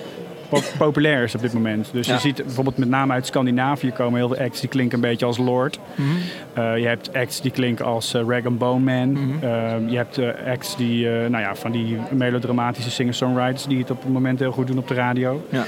populair 0.77 1.23
is 1.23 1.35
op 1.35 1.41
dit 1.41 1.53
moment. 1.53 1.89
Dus 1.93 2.07
Ja. 2.07 2.13
je 2.13 2.19
ziet 2.19 2.35
bijvoorbeeld 2.35 2.77
met 2.77 2.89
name 2.89 3.13
uit 3.13 3.25
Scandinavië 3.25 3.91
komen 3.91 4.19
heel 4.19 4.27
veel 4.27 4.45
acts 4.45 4.59
die 4.59 4.69
klinken 4.69 4.95
een 4.95 5.09
beetje 5.09 5.25
als 5.25 5.37
Lord. 5.37 5.79
Mhm. 5.95 6.09
Eh, 6.53 6.77
je 6.77 6.87
hebt 6.87 7.13
acts 7.13 7.41
die 7.41 7.51
klinken 7.51 7.85
als 7.85 8.13
eh, 8.13 8.21
Rag 8.27 8.45
and 8.45 8.57
Bone 8.57 8.79
Man. 8.79 9.11
Mhm. 9.11 9.43
Eh, 9.43 9.73
je 9.87 9.97
hebt 9.97 10.19
acts 10.47 10.75
die, 10.75 11.07
nou 11.07 11.43
ja, 11.43 11.55
van 11.55 11.71
die 11.71 11.97
melodramatische 12.11 12.91
singer-songwriters 12.91 13.65
die 13.65 13.77
het 13.79 13.91
op 13.91 14.03
het 14.03 14.11
moment 14.11 14.39
heel 14.39 14.51
goed 14.51 14.67
doen 14.67 14.77
op 14.77 14.87
de 14.87 14.93
radio. 14.93 15.45
Ja. 15.49 15.65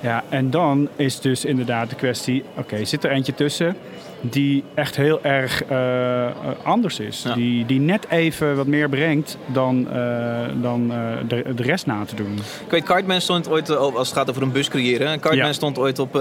Ja, 0.00 0.24
en 0.28 0.50
dan 0.50 0.88
is 0.96 1.20
dus 1.20 1.44
inderdaad 1.44 1.90
de 1.90 1.96
kwestie: 1.96 2.44
oké, 2.56 2.84
zit 2.84 3.04
er 3.04 3.10
eentje 3.10 3.34
tussen 3.34 3.76
die 4.20 4.64
echt 4.74 4.96
heel 4.96 5.22
erg 5.22 5.64
eh, 5.64 6.26
eh, 6.26 6.34
anders 6.62 6.98
is? 7.00 7.22
Ja. 7.22 7.34
Die, 7.34 7.66
die 7.66 7.80
net 7.80 8.06
even 8.08 8.56
wat 8.56 8.66
meer 8.66 8.88
brengt 8.88 9.38
dan, 9.46 9.90
eh, 9.90 10.46
dan 10.62 10.92
de, 11.28 11.54
de 11.54 11.62
rest 11.62 11.86
na 11.86 12.04
te 12.04 12.14
doen. 12.14 12.38
Ik 12.64 12.70
weet, 12.70 12.82
Cartman 12.84 13.20
stond 13.20 13.48
ooit, 13.48 13.70
als 13.76 14.08
het 14.08 14.16
gaat 14.16 14.30
over 14.30 14.42
een 14.42 14.52
bus 14.52 14.68
creëren. 14.68 15.20
Cartman 15.20 15.46
Ja. 15.46 15.52
stond 15.52 15.78
ooit 15.78 15.98
op 15.98 16.12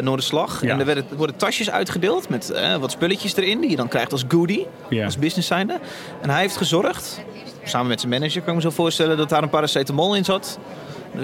Noorderslag. 0.00 0.62
Ja. 0.62 0.70
En 0.70 0.80
er 0.80 0.86
werden, 0.86 1.04
er 1.10 1.16
worden 1.16 1.36
tasjes 1.36 1.70
uitgedeeld 1.70 2.28
met 2.28 2.62
wat 2.80 2.90
spulletjes 2.90 3.36
erin. 3.36 3.60
Die 3.60 3.70
je 3.70 3.76
dan 3.76 3.88
krijgt 3.88 4.12
als 4.12 4.24
goodie, 4.28 4.66
als 5.04 5.18
business 5.18 5.48
zijnde. 5.48 5.78
En 6.20 6.30
hij 6.30 6.40
heeft 6.40 6.56
gezorgd, 6.56 7.20
samen 7.64 7.88
met 7.88 8.00
zijn 8.00 8.12
manager 8.12 8.40
kan 8.42 8.48
ik 8.48 8.54
me 8.54 8.70
zo 8.70 8.70
voorstellen, 8.70 9.16
dat 9.16 9.28
daar 9.28 9.42
een 9.42 9.48
paracetamol 9.48 10.16
in 10.16 10.24
zat. 10.24 10.58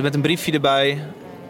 Met 0.03 0.15
een 0.15 0.21
briefje 0.21 0.53
erbij. 0.53 0.99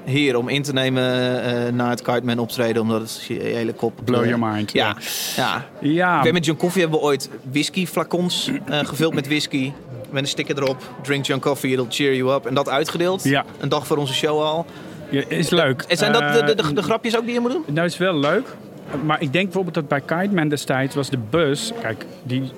Hier, 0.09 0.37
om 0.37 0.49
in 0.49 0.63
te 0.63 0.73
nemen 0.73 1.43
eh, 1.43 1.73
na 1.73 1.91
het 1.91 2.03
Cartman 2.03 2.39
optreden, 2.39 2.83
omdat 2.83 3.01
het 3.01 3.25
je 3.29 3.35
hele 3.35 3.73
kop... 3.73 4.01
Blow 4.05 4.23
eh, 4.23 4.29
your 4.29 4.53
mind. 4.53 4.73
Ja, 4.73 4.97
ja. 5.37 5.67
Ja, 5.81 6.17
Ik 6.17 6.23
weet, 6.23 6.33
met 6.33 6.45
John 6.45 6.59
Coffee 6.59 6.81
hebben 6.83 7.01
we 7.01 7.05
ooit 7.05 7.31
whisky 7.51 7.87
flacons 7.87 8.51
eh, 8.67 8.79
gevuld 8.79 9.15
met 9.15 9.27
whisky. 9.27 9.73
Met 10.11 10.23
een 10.23 10.29
sticker 10.29 10.59
erop. 10.59 10.83
Drink 11.03 11.27
John 11.27 11.41
Coffee, 11.41 11.73
it'll 11.73 11.87
cheer 11.89 12.15
you 12.15 12.35
up. 12.35 12.47
En 12.47 12.55
dat 12.55 12.69
uitgedeeld. 12.69 13.25
Ja. 13.25 13.45
Een 13.61 13.69
dag 13.69 13.87
voor 13.87 13.97
onze 13.97 14.15
show 14.15 14.41
al. 14.41 14.67
ja, 15.11 15.23
is 15.29 15.51
leuk. 15.51 15.85
En 15.89 15.97
zijn 15.97 16.13
dat 16.13 16.33
de, 16.33 16.43
de, 16.45 16.63
de, 16.63 16.73
de 16.73 16.83
grapjes 16.83 17.17
ook 17.17 17.25
die 17.25 17.33
je 17.33 17.41
moet 17.41 17.53
doen? 17.53 17.65
Nou, 17.67 17.87
is 17.87 17.97
wel 17.97 18.19
leuk. 18.19 18.57
Maar 19.05 19.21
ik 19.21 19.33
denk 19.33 19.45
bijvoorbeeld 19.45 19.75
dat 19.75 19.89
bij 19.89 20.01
Kiteman 20.01 20.49
destijds 20.49 20.95
was 20.95 21.11
de 21.11 21.19
bus... 21.31 21.73
Kijk, 21.81 22.07
die... 22.23 22.51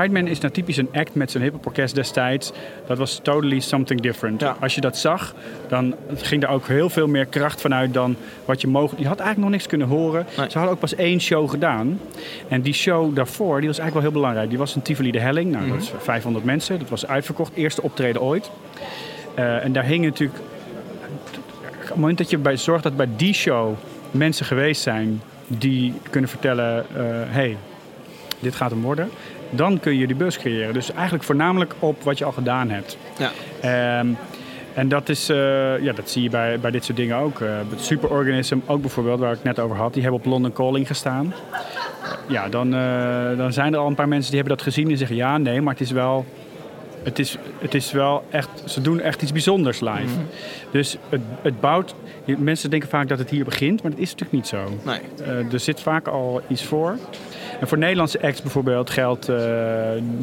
Kiteman 0.00 0.26
is 0.26 0.40
nou 0.40 0.52
typisch 0.52 0.76
een 0.76 0.88
act 0.92 1.14
met 1.14 1.30
zijn 1.30 1.42
hip-hop 1.42 1.66
orkest 1.66 1.94
destijds. 1.94 2.52
Dat 2.86 2.98
was 2.98 3.20
totally 3.22 3.60
something 3.60 4.00
different. 4.00 4.40
Ja. 4.40 4.56
Als 4.60 4.74
je 4.74 4.80
dat 4.80 4.96
zag, 4.96 5.34
dan 5.68 5.94
ging 6.14 6.42
er 6.42 6.48
ook 6.48 6.66
heel 6.66 6.90
veel 6.90 7.06
meer 7.06 7.26
kracht 7.26 7.60
vanuit 7.60 7.94
dan 7.94 8.16
wat 8.44 8.60
je 8.60 8.66
mogelijk... 8.66 9.02
Je 9.02 9.08
had 9.08 9.18
eigenlijk 9.18 9.48
nog 9.48 9.58
niks 9.58 9.66
kunnen 9.66 9.86
horen. 9.86 10.26
Nee. 10.36 10.50
Ze 10.50 10.58
hadden 10.58 10.74
ook 10.74 10.80
pas 10.80 10.94
één 10.94 11.20
show 11.20 11.50
gedaan. 11.50 12.00
En 12.48 12.62
die 12.62 12.72
show 12.72 13.14
daarvoor, 13.14 13.58
die 13.58 13.68
was 13.68 13.78
eigenlijk 13.78 13.92
wel 13.92 14.02
heel 14.02 14.20
belangrijk. 14.20 14.48
Die 14.48 14.58
was 14.58 14.74
in 14.74 14.82
Tivoli 14.82 15.10
de 15.10 15.20
Helling. 15.20 15.50
Nou, 15.50 15.68
dat 15.68 15.80
is 15.80 15.92
500 15.98 16.44
mensen. 16.44 16.78
Dat 16.78 16.88
was 16.88 17.06
uitverkocht. 17.06 17.54
Eerste 17.54 17.82
optreden 17.82 18.22
ooit. 18.22 18.50
Eh, 19.34 19.64
en 19.64 19.72
daar 19.72 19.84
hing 19.84 20.04
natuurlijk 20.04 20.40
op 21.82 21.90
het 21.90 21.94
moment 21.94 22.18
dat 22.18 22.30
je 22.30 22.38
bij 22.38 22.56
zorgt 22.56 22.82
dat 22.82 22.96
bij 22.96 23.08
die 23.16 23.34
show 23.34 23.74
mensen 24.10 24.46
geweest 24.46 24.82
zijn 24.82 25.22
die 25.46 25.94
kunnen 26.10 26.30
vertellen: 26.30 26.86
eh, 26.96 27.04
hey, 27.26 27.56
dit 28.40 28.54
gaat 28.54 28.70
hem 28.70 28.82
worden. 28.82 29.10
Dan 29.56 29.80
kun 29.80 29.98
je 29.98 30.06
die 30.06 30.16
bus 30.16 30.38
creëren. 30.38 30.74
Dus 30.74 30.92
eigenlijk 30.92 31.24
voornamelijk 31.24 31.74
op 31.78 32.02
wat 32.02 32.18
je 32.18 32.24
al 32.24 32.32
gedaan 32.32 32.70
hebt. 32.70 32.96
Ja. 33.18 33.30
Ehm, 33.60 34.08
en 34.74 34.88
dat, 34.88 35.08
is, 35.08 35.28
eh, 35.28 35.82
ja, 35.82 35.92
dat 35.92 36.10
zie 36.10 36.22
je 36.22 36.30
bij, 36.30 36.60
bij 36.60 36.70
dit 36.70 36.84
soort 36.84 36.96
dingen 36.96 37.16
ook. 37.16 37.40
Eh 37.40 37.48
het 37.70 37.84
Superorganism 37.84 38.58
ook 38.66 38.80
bijvoorbeeld, 38.80 39.18
waar 39.18 39.30
ik 39.30 39.36
het 39.36 39.44
net 39.44 39.58
over 39.58 39.76
had, 39.76 39.92
die 39.92 40.02
hebben 40.02 40.20
op 40.20 40.26
London 40.26 40.52
Calling 40.52 40.86
gestaan. 40.86 41.34
Ja, 42.28 42.48
dan, 42.48 42.74
eh, 42.74 43.36
dan 43.36 43.52
zijn 43.52 43.72
er 43.72 43.78
al 43.78 43.86
een 43.86 43.94
paar 43.94 44.08
mensen 44.08 44.30
die 44.30 44.40
hebben 44.40 44.56
dat 44.56 44.66
gezien 44.66 44.90
en 44.90 44.96
zeggen 44.96 45.16
ja, 45.16 45.38
nee, 45.38 45.60
maar 45.60 45.72
het 45.72 45.82
is 45.82 45.90
wel 45.90 46.24
het 47.04 47.18
is, 47.18 47.36
het 47.58 47.74
is 47.74 47.92
wel 47.92 48.24
echt, 48.30 48.48
ze 48.64 48.80
doen 48.80 49.00
echt 49.00 49.22
iets 49.22 49.32
bijzonders 49.32 49.80
live. 49.80 49.92
Mhm. 50.02 50.20
Dus 50.70 50.96
het, 51.08 51.20
het 51.42 51.60
bouwt, 51.60 51.94
mensen 52.38 52.70
denken 52.70 52.88
vaak 52.88 53.08
dat 53.08 53.18
het 53.18 53.30
hier 53.30 53.44
begint, 53.44 53.82
maar 53.82 53.90
dat 53.90 54.00
is 54.00 54.10
natuurlijk 54.10 54.32
niet 54.32 54.46
zo. 54.46 54.64
Nee. 54.82 54.98
Eh, 55.24 55.52
er 55.52 55.60
zit 55.60 55.80
vaak 55.80 56.08
al 56.08 56.40
iets 56.48 56.64
voor. 56.64 56.96
En 57.60 57.68
voor 57.68 57.78
Nederlandse 57.78 58.22
acts 58.22 58.42
bijvoorbeeld 58.42 58.90
geldt 58.90 59.28
eh, 59.28 59.36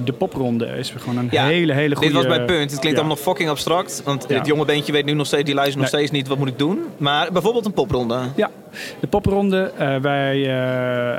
de 0.04 0.14
popronde 0.18 0.66
is 0.66 0.94
gewoon 0.98 1.18
een 1.18 1.28
Ja, 1.32 1.46
hele, 1.46 1.74
hele 1.74 1.96
goede... 1.96 2.14
Dit 2.14 2.24
was 2.26 2.36
mijn 2.36 2.46
punt. 2.48 2.72
Het 2.72 2.80
klinkt 2.80 2.98
Ja. 3.00 3.04
allemaal 3.04 3.16
nog 3.16 3.20
fucking 3.20 3.50
abstract. 3.50 4.02
Want 4.06 4.26
Ja. 4.28 4.38
het 4.38 4.46
jonge 4.46 4.66
bandje 4.66 4.92
weet 4.92 5.06
nu 5.06 5.14
nog 5.14 5.26
steeds, 5.28 5.44
die 5.44 5.54
luistert 5.56 5.82
nog 5.82 5.92
Nee. 5.92 6.00
steeds 6.02 6.18
niet 6.18 6.28
wat 6.28 6.38
moet 6.38 6.48
ik 6.48 6.60
doen. 6.60 6.80
Maar 6.98 7.32
bijvoorbeeld 7.32 7.66
een 7.66 7.74
popronde. 7.74 8.20
Ja, 8.36 8.50
de 9.00 9.08
popronde. 9.08 9.72
Eh, 9.78 9.96
wij 9.96 10.42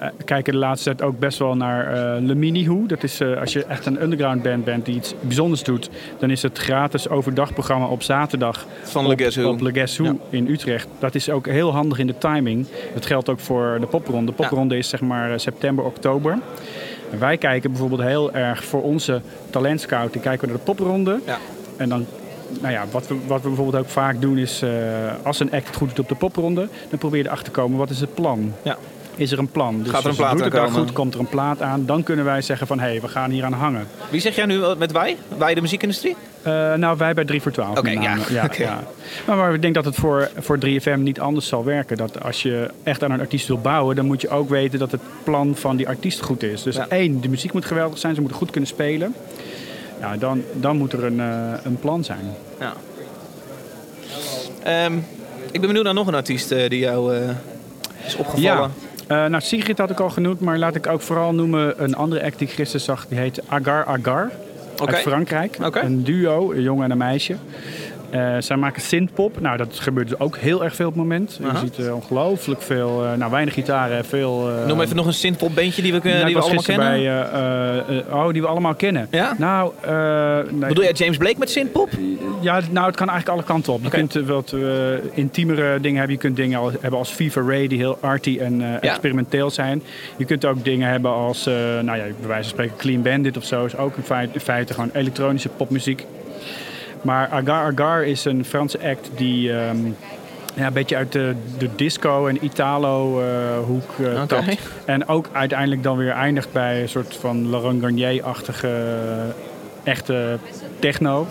eh, 0.03 0.09
kijken 0.25 0.53
de 0.53 0.59
laatste 0.59 0.85
tijd 0.95 1.03
ook 1.03 1.19
best 1.19 1.39
wel 1.39 1.57
naar 1.57 1.87
eh 2.17 2.23
Le 2.23 2.35
Mini 2.35 2.65
Who. 2.65 2.87
Dat 2.87 3.03
is 3.03 3.21
eh, 3.21 3.41
als 3.41 3.53
je 3.53 3.65
echt 3.65 3.87
een 3.87 4.03
underground 4.03 4.43
band 4.43 4.65
bent 4.65 4.85
die 4.87 4.95
iets 4.95 5.15
bijzonders 5.21 5.63
doet, 5.63 5.91
dan 6.19 6.31
is 6.31 6.43
het 6.43 6.59
gratis 6.59 7.09
overdagprogramma 7.09 7.87
op 7.87 8.03
zaterdag 8.03 8.67
Van 8.83 9.07
Le 9.09 9.17
Guess 9.17 9.37
Who. 9.37 9.49
op 9.51 9.61
Le 9.61 9.73
Guess 9.73 9.97
Ja. 9.97 10.15
in 10.31 10.49
Utrecht. 10.49 10.89
Dat 10.99 11.15
is 11.15 11.31
ook 11.31 11.47
heel 11.47 11.73
handig 11.73 11.99
in 11.99 12.07
de 12.07 12.19
timing. 12.19 12.67
Dat 12.95 13.07
geldt 13.07 13.29
ook 13.29 13.41
voor 13.41 13.77
de 13.81 13.87
popronde. 13.87 14.27
De 14.27 14.37
popronde 14.37 14.77
is 14.77 14.89
zeg 14.89 15.01
maar 15.01 15.33
eh, 15.33 15.39
september, 15.39 15.85
oktober. 15.85 16.39
En 17.13 17.19
wij 17.19 17.37
kijken 17.37 17.71
bijvoorbeeld 17.71 18.01
heel 18.03 18.33
erg 18.33 18.65
voor 18.65 18.83
onze 18.83 19.21
talentscouting 19.51 20.23
kijken 20.23 20.41
we 20.41 20.47
naar 20.47 20.57
de 20.65 20.73
popronde. 20.73 21.21
Ja. 21.27 21.39
En 21.77 21.89
dan, 21.89 22.07
nou 22.61 22.73
ja, 22.73 22.85
wat 22.91 23.07
we, 23.09 23.17
wat 23.27 23.43
we 23.43 23.49
bijvoorbeeld 23.49 23.85
ook 23.85 23.91
vaak 23.91 24.21
doen 24.21 24.39
is, 24.39 24.63
eh, 24.63 24.71
als 25.23 25.41
een 25.41 25.53
act 25.53 25.77
goed 25.77 25.89
doet 25.89 25.99
op 25.99 26.09
de 26.09 26.15
popronde, 26.15 26.69
dan 26.91 26.99
probeer 26.99 27.19
je 27.19 27.25
erachter 27.27 27.45
te 27.53 27.61
komen, 27.61 27.79
wat 27.79 27.91
is 27.91 28.01
het 28.01 28.15
plan? 28.15 28.53
Ja. 28.63 28.77
Is 29.17 29.33
er 29.33 29.39
een 29.39 29.49
plan? 29.51 29.83
Dus 29.83 29.91
Gaat 29.91 30.05
er 30.05 30.11
een 30.11 30.17
plaat 30.17 30.33
doet 30.33 30.45
het 30.45 30.53
daar 30.53 30.71
goed, 30.71 30.93
komt 30.93 31.15
er 31.15 31.21
een 31.21 31.29
plaat 31.29 31.63
aan, 31.63 31.87
dan 31.87 32.03
kunnen 32.03 32.25
wij 32.25 32.43
zeggen 32.43 32.67
van, 32.67 32.81
hé, 32.81 32.87
hey, 32.89 33.01
we 33.01 33.09
gaan 33.09 33.31
hier 33.31 33.45
aan 33.45 33.53
hangen. 33.53 33.87
Wie 34.11 34.21
zeg 34.21 34.37
jij 34.37 34.47
nu 34.47 34.61
met 34.79 34.93
wij? 34.93 35.17
Wij 35.39 35.55
de 35.55 35.61
muziekindustrie? 35.61 36.17
Eh, 36.43 36.75
nou, 36.75 36.97
wij 36.97 37.15
bij 37.15 37.25
3 37.25 37.43
voor 37.43 37.53
12. 37.53 37.79
Oké, 37.79 37.91
ja. 37.91 38.17
ja, 38.31 38.49
ja. 38.57 38.83
Maar, 39.27 39.37
maar 39.37 39.55
ik 39.55 39.63
denk 39.63 39.75
dat 39.75 39.85
het 39.85 39.95
voor, 39.95 40.31
voor 40.39 40.59
3FM 40.67 40.99
niet 40.99 41.21
anders 41.21 41.47
zal 41.47 41.65
werken. 41.65 41.97
Dat 41.97 42.23
als 42.25 42.43
je 42.43 42.71
echt 42.83 43.03
aan 43.05 43.11
een 43.11 43.21
artiest 43.21 43.47
wil 43.47 43.59
bouwen, 43.59 43.97
dan 43.97 44.07
moet 44.07 44.21
je 44.21 44.29
ook 44.29 44.49
weten 44.49 44.79
dat 44.79 44.91
het 44.91 45.01
plan 45.25 45.57
van 45.57 45.77
die 45.77 45.89
artiest 45.89 46.21
goed 46.21 46.43
is. 46.43 46.63
Dus 46.63 46.77
Ja. 46.77 46.87
één, 46.89 47.21
de 47.21 47.29
muziek 47.29 47.53
moet 47.53 47.65
geweldig 47.65 47.99
zijn, 47.99 48.15
ze 48.15 48.21
moeten 48.21 48.39
goed 48.39 48.51
kunnen 48.51 48.71
spelen. 48.71 49.15
Ja, 50.03 50.17
dan, 50.17 50.43
dan 50.53 50.77
moet 50.77 50.93
er 50.93 51.05
een, 51.05 51.21
eh, 51.21 51.53
een 51.65 51.77
plan 51.77 52.05
zijn. 52.05 52.35
Ja. 52.59 52.73
Ehm, 54.63 54.97
ik 55.51 55.61
ben 55.61 55.61
benieuwd 55.61 55.85
naar 55.85 55.95
nog 55.95 56.07
een 56.07 56.15
artiest 56.15 56.53
eh, 56.53 56.69
die 56.69 56.79
jou 56.79 57.17
eh, 57.17 57.29
is 58.07 58.17
opgevallen. 58.17 58.73
Eh, 59.07 59.25
nou, 59.27 59.41
Sigrid 59.43 59.79
had 59.79 59.91
ik 59.91 60.01
al 60.01 60.11
genoemd, 60.11 60.41
maar 60.41 60.59
laat 60.59 60.75
ik 60.75 60.87
ook 60.87 61.01
vooral 61.01 61.35
noemen 61.35 61.83
een 61.83 61.95
andere 61.95 62.25
act 62.25 62.39
die 62.39 62.49
ik 62.49 62.55
gisteren 62.55 62.81
zag. 62.81 63.07
Die 63.09 63.19
heet 63.19 63.41
Agar 63.49 63.85
Agar 63.85 64.31
uit 64.85 64.97
Frankrijk. 64.97 65.59
Een 65.73 66.05
duo, 66.05 66.53
een 66.53 66.63
jongen 66.63 66.85
en 66.85 66.91
een 66.91 66.99
meisje. 66.99 67.37
Eh, 68.13 68.37
zij 68.39 68.57
maken 68.57 68.83
synthpop. 68.83 69.41
Nou, 69.41 69.57
dat 69.57 69.79
gebeurt 69.81 70.09
dus 70.09 70.19
ook 70.19 70.37
heel 70.37 70.65
erg 70.65 70.75
veel 70.75 70.87
op 70.87 70.93
het 70.93 71.03
moment. 71.03 71.39
Aha. 71.43 71.53
Je 71.53 71.59
ziet 71.59 71.87
eh, 71.87 71.95
ongelooflijk 71.95 72.63
veel, 72.63 73.05
eh, 73.05 73.13
nou 73.13 73.31
weinig 73.31 73.55
gitaren, 73.55 74.05
veel... 74.05 74.51
Noem 74.67 74.81
even 74.81 74.97
nog 74.97 75.07
een 75.07 75.13
synthpop 75.15 75.55
bandje 75.55 75.83
die 75.83 75.93
we, 75.93 76.01
nou, 76.03 76.25
die 76.25 76.35
we 76.35 76.41
allemaal 76.41 76.63
kennen. 76.63 77.03
bij, 77.87 78.05
oh, 78.11 78.33
die 78.33 78.43
we 78.43 78.49
allemaal 78.49 78.75
kennen. 78.75 79.09
Ja? 79.11 79.35
Nou, 79.39 79.73
eh, 79.81 79.93
nee, 80.51 80.69
Bedoel 80.69 80.85
jij 80.85 80.93
James 80.93 81.17
Blake 81.17 81.39
met 81.39 81.51
synthpop? 81.51 81.89
ja, 82.41 82.61
nou, 82.71 82.87
het 82.87 82.97
kan 82.97 83.09
eigenlijk 83.09 83.29
alle 83.29 83.47
kanten 83.47 83.73
op. 83.73 83.83
Je 83.83 83.89
kunt 83.89 84.13
wat 84.13 84.55
intiemere 85.13 85.81
dingen 85.81 85.99
hebben. 85.99 86.15
Je 86.15 86.23
kunt 86.23 86.37
dingen 86.37 86.61
hebben 86.81 86.99
als 86.99 87.11
Fever 87.11 87.47
Ray, 87.47 87.67
die 87.67 87.79
heel 87.79 87.99
arty 88.01 88.39
en 88.41 88.81
experimenteel 88.81 89.51
zijn. 89.51 89.83
Je 90.17 90.25
kunt 90.25 90.45
ook 90.45 90.65
dingen 90.65 90.89
hebben 90.89 91.11
als, 91.11 91.45
nou 91.83 91.97
ja, 91.99 92.05
bij 92.21 92.29
wijze 92.29 92.43
van 92.43 92.45
spreken 92.45 92.77
Clean 92.77 93.03
Bandit 93.03 93.37
of 93.37 93.45
zo. 93.45 93.65
Is 93.65 93.77
ook 93.77 93.97
in 93.97 94.03
feite, 94.03 94.35
in 94.35 94.41
feite 94.41 94.75
gewoon 94.75 94.91
elektronische 94.93 95.49
popmuziek. 95.49 96.07
Maar 97.03 97.29
Agar 97.29 97.73
Agar 97.73 98.05
is 98.05 98.25
een 98.25 98.45
Franse 98.45 98.79
act 98.85 99.11
die 99.17 99.53
ehm, 99.53 99.77
ja, 100.55 100.67
een 100.67 100.73
beetje 100.73 100.97
uit 100.97 101.13
de, 101.13 101.35
de 101.59 101.69
disco 101.77 102.27
en 102.27 102.45
Italo-hoek 102.45 103.91
Oké. 104.01 104.27
tapt. 104.27 104.59
En 104.85 105.09
ook 105.09 105.29
uiteindelijk 105.33 105.83
dan 105.83 105.97
weer 105.97 106.11
eindigt 106.11 106.53
bij 106.53 106.83
een 106.83 106.89
soort 106.89 107.17
van 107.21 107.51
Laurent 107.51 107.81
Garnier-achtige 107.83 108.71
echte 109.83 110.39
techno. 110.79 111.27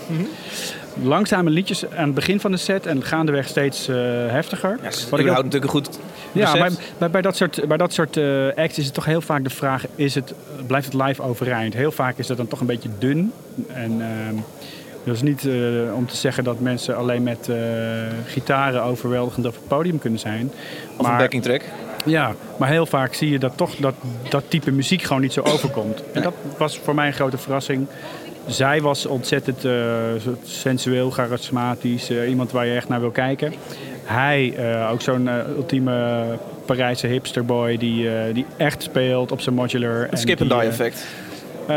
Langzame 1.04 1.50
liedjes 1.50 1.90
aan 1.92 2.06
het 2.06 2.14
begin 2.14 2.40
van 2.40 2.52
de 2.52 2.58
set 2.58 2.86
en 2.86 3.04
gaandeweg 3.04 3.48
steeds 3.48 3.88
eh, 3.88 3.96
heftiger. 4.28 4.78
Ja, 4.82 4.90
Wat 5.10 5.20
ik 5.20 5.28
ook- 5.28 5.36
natuurlijk 5.36 5.64
een 5.64 5.70
goed 5.70 6.00
ja, 6.32 6.56
maar 6.56 6.72
bij, 6.98 7.10
bij 7.10 7.22
dat 7.22 7.36
soort, 7.36 7.68
bij 7.68 7.78
dat 7.78 7.94
soort 7.94 8.18
eh, 8.18 8.48
acts 8.56 8.78
is 8.78 8.86
het 8.86 8.94
toch 8.94 9.06
heel 9.06 9.22
vaak 9.22 9.44
de 9.44 9.50
vraag: 9.50 9.86
is 9.96 10.16
het, 10.16 10.34
blijft 10.68 10.94
het 10.94 11.02
live 11.02 11.22
overeind? 11.22 11.74
Heel 11.74 11.92
vaak 11.92 12.18
is 12.18 12.28
dat 12.28 12.38
dan 12.38 12.48
toch 12.48 12.60
een 12.60 12.66
beetje 12.66 12.90
dun. 13.00 13.32
En 13.74 14.02
ehm, 14.02 14.36
dat 15.04 15.16
is 15.16 15.22
niet 15.22 15.46
eh, 15.46 15.96
om 15.96 16.08
te 16.08 16.16
zeggen 16.16 16.44
dat 16.44 16.60
mensen 16.60 16.98
alleen 16.98 17.24
met 17.24 17.50
eh, 17.50 17.58
gitaren 18.26 18.84
overweldigend 18.84 19.46
op 19.46 19.54
het 19.54 19.68
podium 19.68 20.00
kunnen 20.00 20.20
zijn. 20.20 20.52
Of 20.98 21.08
een 21.08 21.18
backing 21.18 21.44
track. 21.44 21.62
Ja, 22.06 22.34
maar 22.58 22.70
heel 22.70 22.86
vaak 22.86 23.14
zie 23.14 23.30
je 23.30 23.40
dat 23.40 23.58
toch 23.58 23.76
dat, 23.76 23.94
dat 24.30 24.44
type 24.48 24.72
muziek 24.72 25.02
gewoon 25.02 25.22
niet 25.22 25.34
zo 25.34 25.42
overkomt. 25.42 26.04
En 26.14 26.22
dat 26.22 26.34
was 26.58 26.78
voor 26.78 26.96
mij 26.96 27.08
een 27.08 27.14
grote 27.14 27.38
verrassing. 27.38 27.88
Zij 28.48 28.82
was 28.82 29.06
ontzettend 29.06 29.66
eh, 29.66 29.74
sensueel, 30.44 31.12
charismatisch, 31.12 32.10
iemand 32.10 32.52
waar 32.52 32.66
je 32.66 32.76
echt 32.76 32.90
naar 32.90 33.00
wil 33.00 33.12
kijken. 33.12 33.54
Hij, 34.04 34.56
ook 34.92 35.02
zo'n 35.02 35.30
ultieme 35.56 36.24
Parijse 36.66 37.08
hipsterboy 37.08 37.78
die, 37.78 38.10
die 38.34 38.46
echt 38.58 38.84
speelt 38.84 39.32
op 39.32 39.42
zijn 39.42 39.56
modular. 39.56 40.08
Het 40.10 40.20
skip 40.20 40.42
and 40.42 40.50
die 40.50 40.60
effect. 40.60 41.06
Eh, 41.68 41.76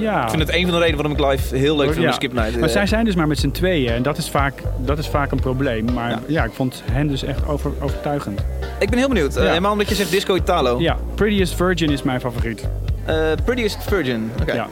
ja. 0.00 0.22
Ik 0.22 0.28
vind 0.30 0.42
het 0.42 0.54
een 0.54 0.62
van 0.62 0.70
de 0.70 0.78
redenen 0.78 0.96
waarom 0.96 1.12
ik 1.12 1.30
live 1.30 1.56
heel 1.56 1.76
leuk 1.76 1.92
vind 1.92 2.04
Ja. 2.04 2.12
skip 2.12 2.32
night. 2.32 2.60
Maar 2.60 2.68
zij 2.68 2.86
zijn 2.86 3.04
dus 3.04 3.14
maar 3.14 3.26
met 3.26 3.38
z'n 3.38 3.50
tweeën 3.50 3.92
en 3.92 4.02
dat 4.02 4.18
is 4.18 4.28
vaak, 4.30 4.62
dat 4.78 4.98
is 4.98 5.06
vaak 5.08 5.30
een 5.30 5.40
probleem. 5.40 5.92
Maar 5.94 6.10
Ja. 6.10 6.20
ja, 6.26 6.44
ik 6.44 6.52
vond 6.52 6.82
hen 6.92 7.06
dus 7.08 7.22
echt 7.24 7.46
over, 7.46 7.72
overtuigend. 7.80 8.40
Ik 8.78 8.90
ben 8.90 8.98
heel 8.98 9.08
benieuwd. 9.08 9.36
Eh, 9.36 9.42
Ja. 9.42 9.48
helemaal 9.48 9.72
omdat 9.72 9.88
je 9.88 9.94
zegt 9.94 10.10
Disco 10.10 10.34
Italo. 10.34 10.80
Ja, 10.80 10.96
Prettiest 11.14 11.54
Virgin 11.54 11.90
is 11.90 12.02
mijn 12.02 12.20
favoriet. 12.20 12.68
Eh, 13.04 13.16
Prettiest 13.44 13.78
Virgin. 13.84 14.30
Oké. 14.40 14.52
Ja. 14.52 14.66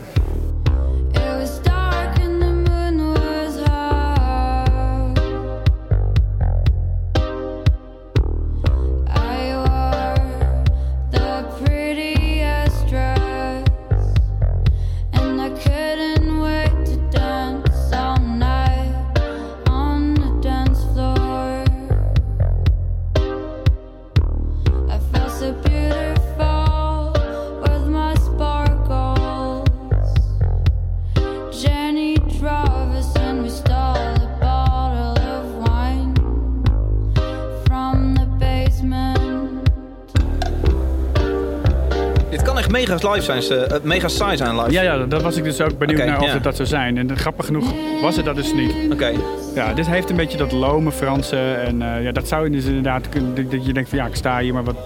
Kan 43.00 43.14
echt 43.14 43.28
mega 43.28 43.34
live 43.34 43.42
zijn, 43.42 43.68
eh, 43.68 43.76
eh, 43.76 43.82
mega 43.82 44.08
saai 44.08 44.36
zijn 44.36 44.56
live. 44.56 44.70
Ja, 44.70 44.82
ja, 44.82 44.98
dat 45.06 45.22
was 45.22 45.36
ik 45.36 45.44
dus 45.44 45.60
ook 45.60 45.78
benieuwd 45.78 46.04
naar 46.04 46.20
of 46.20 46.26
ja. 46.26 46.32
het 46.32 46.42
dat 46.44 46.56
zou 46.56 46.68
zijn. 46.68 46.98
En 46.98 47.16
grappig 47.18 47.46
genoeg 47.46 47.72
was 48.00 48.16
het 48.16 48.24
dat 48.24 48.36
dus 48.36 48.52
niet. 48.54 48.72
Oké. 48.92 49.12
Ja, 49.54 49.72
dit 49.74 49.86
heeft 49.86 50.10
een 50.10 50.16
beetje 50.16 50.38
dat 50.38 50.52
lome 50.52 50.92
Franse. 50.92 51.36
En 51.38 51.82
eh, 51.82 52.02
ja, 52.02 52.12
dat 52.12 52.28
zou 52.28 52.44
je 52.44 52.50
dus 52.50 52.64
inderdaad 52.64 53.08
kunnen... 53.08 53.48
Dat 53.50 53.66
je 53.66 53.72
denkt 53.72 53.88
van 53.88 53.98
ja, 53.98 54.06
ik 54.06 54.14
sta 54.14 54.38
hier, 54.38 54.52
maar 54.54 54.64
wat... 54.64 54.76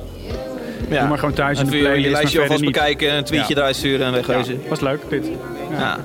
Ja. 0.91 0.99
Doe 0.99 1.09
maar 1.09 1.19
gewoon 1.19 1.35
thuis 1.35 1.59
in 1.61 1.67
de 1.67 1.71
Even 1.71 1.79
je- 1.79 1.85
je 1.85 1.91
playlist, 1.93 2.21
lijstje 2.21 2.41
alvast 2.41 2.65
bekijken, 2.65 3.15
een 3.15 3.25
tweetje 3.25 3.55
Ja. 3.55 3.61
eruit 3.61 3.77
sturen 3.77 4.07
en 4.07 4.13
wegwezen. 4.13 4.61
was 4.69 4.81
leuk 4.81 5.01
dit. 5.09 5.27
Ja. 5.71 5.99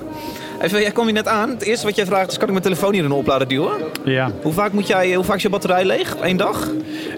Even, 0.62 0.80
jij 0.80 0.90
kwam 0.90 1.04
hier 1.04 1.14
net 1.14 1.28
aan. 1.28 1.50
Het 1.50 1.62
eerste 1.62 1.86
wat 1.86 1.96
jij 1.96 2.06
vraagt 2.06 2.30
is, 2.30 2.34
kan 2.36 2.44
ik 2.46 2.50
mijn 2.50 2.62
telefoon 2.62 2.92
hier 2.92 3.04
in 3.04 3.10
een 3.10 3.16
oplader 3.16 3.48
duwen? 3.48 3.72
Ja. 4.04 4.30
Hoe 4.42 4.52
vaak, 4.52 4.72
moet 4.72 4.86
jij, 4.86 5.14
hoe 5.14 5.24
vaak 5.24 5.36
is 5.36 5.42
je 5.42 5.48
batterij 5.48 5.84
leeg 5.84 6.16
één 6.16 6.36
dag? 6.36 6.70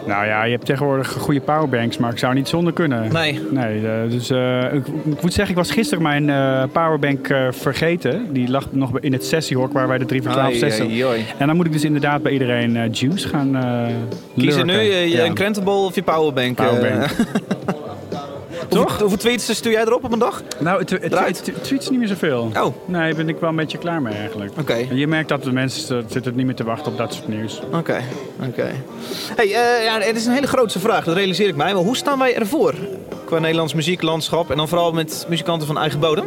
Nou 0.07 0.26
ja, 0.26 0.45
je 0.45 0.50
hebt 0.50 0.64
tegenwoordig 0.66 1.09
goede 1.12 1.40
powerbanks, 1.40 1.97
maar 1.97 2.11
ik 2.11 2.18
zou 2.18 2.35
niet 2.35 2.49
zonder 2.49 2.73
kunnen. 2.73 3.12
Nee. 3.12 3.40
Nee, 3.50 3.87
eh, 3.87 4.11
dus 4.11 4.30
eh, 4.30 4.62
ik, 4.73 4.87
ik 4.87 5.23
moet 5.23 5.33
zeggen, 5.33 5.49
ik 5.49 5.57
was 5.61 5.71
gisteren 5.71 6.02
mijn 6.02 6.30
eh, 6.30 6.62
powerbank 6.73 7.35
vergeten. 7.50 8.33
Die 8.33 8.50
lag 8.50 8.66
nog 8.71 9.00
in 9.00 9.12
het 9.12 9.25
sessiehok 9.25 9.73
waar 9.73 9.88
wij 9.88 9.99
de 9.99 10.04
3 10.04 10.23
voor 10.23 10.33
12 10.33 10.47
Ai, 10.47 10.59
sessie. 10.59 11.04
En 11.38 11.47
dan 11.47 11.57
moet 11.57 11.66
ik 11.66 11.73
dus 11.73 11.85
inderdaad 11.85 12.23
bij 12.23 12.33
iedereen 12.33 12.90
juice 12.92 13.28
gaan 13.28 13.57
eh 13.57 13.95
Kiezen 14.37 14.66
nu 14.66 14.73
je, 14.73 15.11
je 15.11 15.16
Ja. 15.16 15.25
een 15.25 15.35
krentenbol 15.35 15.85
of 15.85 15.95
je 15.95 16.02
powerbank? 16.02 16.57
Powerbank. 16.57 17.11
Toch? 18.68 18.98
Hoeveel 18.98 19.18
tweets 19.18 19.54
stuur 19.54 19.72
jij 19.72 19.82
erop 19.82 20.04
op 20.04 20.12
een 20.12 20.18
dag? 20.18 20.42
Nou, 20.58 20.78
het, 20.78 20.90
het, 20.90 21.12
het, 21.12 21.64
tweets 21.64 21.90
niet 21.90 21.98
meer 21.98 22.08
zoveel. 22.08 22.50
Oh. 22.56 22.75
Nee, 22.84 23.00
daar 23.00 23.14
ben 23.14 23.28
ik 23.28 23.40
wel 23.40 23.50
een 23.50 23.56
beetje 23.56 23.78
klaar 23.78 24.02
mee 24.02 24.14
eigenlijk. 24.14 24.52
Oké. 24.60 24.87
Je 24.90 25.06
merkt 25.06 25.28
dat 25.28 25.42
de 25.42 25.52
mensen 25.52 26.04
zitten 26.08 26.37
niet 26.37 26.46
meer 26.46 26.54
te 26.54 26.64
wachten 26.64 26.92
op 26.92 26.98
dat 26.98 27.14
soort 27.14 27.28
nieuws. 27.28 27.60
Oké, 27.72 28.00
oké. 28.48 28.70
Hey, 29.37 29.46
eh, 29.46 29.84
ja, 29.84 30.00
het 30.00 30.16
is 30.16 30.26
een 30.26 30.32
hele 30.32 30.46
grootste 30.46 30.78
vraag, 30.78 31.04
dat 31.04 31.14
realiseer 31.14 31.48
ik 31.48 31.56
mij. 31.56 31.75
Maar 31.75 31.82
hoe 31.82 31.96
staan 31.96 32.18
wij 32.18 32.37
ervoor 32.37 32.75
qua 33.25 33.38
Nederlands 33.38 33.75
muzieklandschap 33.75 34.50
en 34.50 34.56
dan 34.56 34.68
vooral 34.68 34.92
met 34.92 35.26
muzikanten 35.28 35.66
van 35.66 35.78
eigen 35.78 36.00
bodem? 36.00 36.26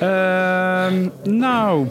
Ehm, 0.00 1.08
nou, 1.22 1.86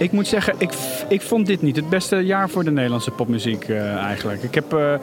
ik 0.00 0.12
moet 0.12 0.26
zeggen, 0.26 0.54
ik, 0.58 0.70
ik 1.08 1.22
vond 1.22 1.46
dit 1.46 1.62
niet 1.62 1.76
het 1.76 1.88
beste 1.88 2.16
jaar 2.16 2.50
voor 2.50 2.64
de 2.64 2.70
Nederlandse 2.70 3.10
popmuziek 3.10 3.64
eh, 3.68 3.96
eigenlijk. 3.96 4.42
Ik 4.42 4.54
heb, 4.54 4.72
eh, 4.72 4.94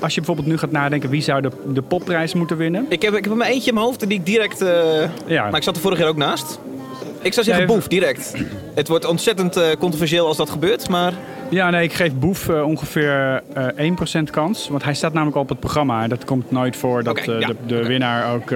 als 0.00 0.14
je 0.14 0.20
bijvoorbeeld 0.20 0.46
nu 0.46 0.58
gaat 0.58 0.70
nadenken 0.70 1.10
wie 1.10 1.22
zou 1.22 1.40
de, 1.42 1.50
de 1.72 1.82
popprijs 1.82 2.34
moeten 2.34 2.56
winnen. 2.56 2.86
Ik 2.88 3.02
heb, 3.02 3.14
ik 3.14 3.22
heb 3.24 3.32
er 3.32 3.38
maar 3.38 3.46
eentje 3.48 3.68
in 3.68 3.74
mijn 3.74 3.86
hoofd 3.86 4.08
die 4.08 4.18
ik 4.18 4.26
direct... 4.26 4.60
eh, 4.62 5.08
Ja, 5.26 5.42
Maar 5.44 5.56
ik 5.56 5.62
zat 5.62 5.76
er 5.76 5.82
vorig 5.82 5.98
jaar 5.98 6.08
ook 6.08 6.16
naast. 6.16 6.60
Ik 7.22 7.32
zou 7.32 7.46
zeggen 7.46 7.66
boef, 7.66 7.88
direct. 7.88 8.34
Het 8.74 8.88
wordt 8.88 9.04
ontzettend 9.04 9.60
controversieel 9.78 10.26
als 10.26 10.36
dat 10.36 10.50
gebeurt, 10.50 10.88
maar... 10.88 11.12
ja 11.48 11.70
nee, 11.70 11.82
ik 11.82 11.92
geef 11.92 12.14
Boef 12.14 12.48
ongeveer 12.48 13.42
eh 13.76 13.90
1% 14.20 14.22
kans. 14.30 14.68
Want 14.68 14.84
hij 14.84 14.94
staat 14.94 15.12
namelijk 15.12 15.36
al 15.36 15.42
op 15.42 15.48
het 15.48 15.60
programma. 15.60 16.02
En 16.02 16.08
dat 16.08 16.24
komt 16.24 16.50
nooit 16.50 16.76
voor 16.76 17.02
dat 17.02 17.24
ja. 17.24 17.38
de, 17.38 17.56
de 17.66 17.86
winnaar 17.86 18.34
ook... 18.34 18.50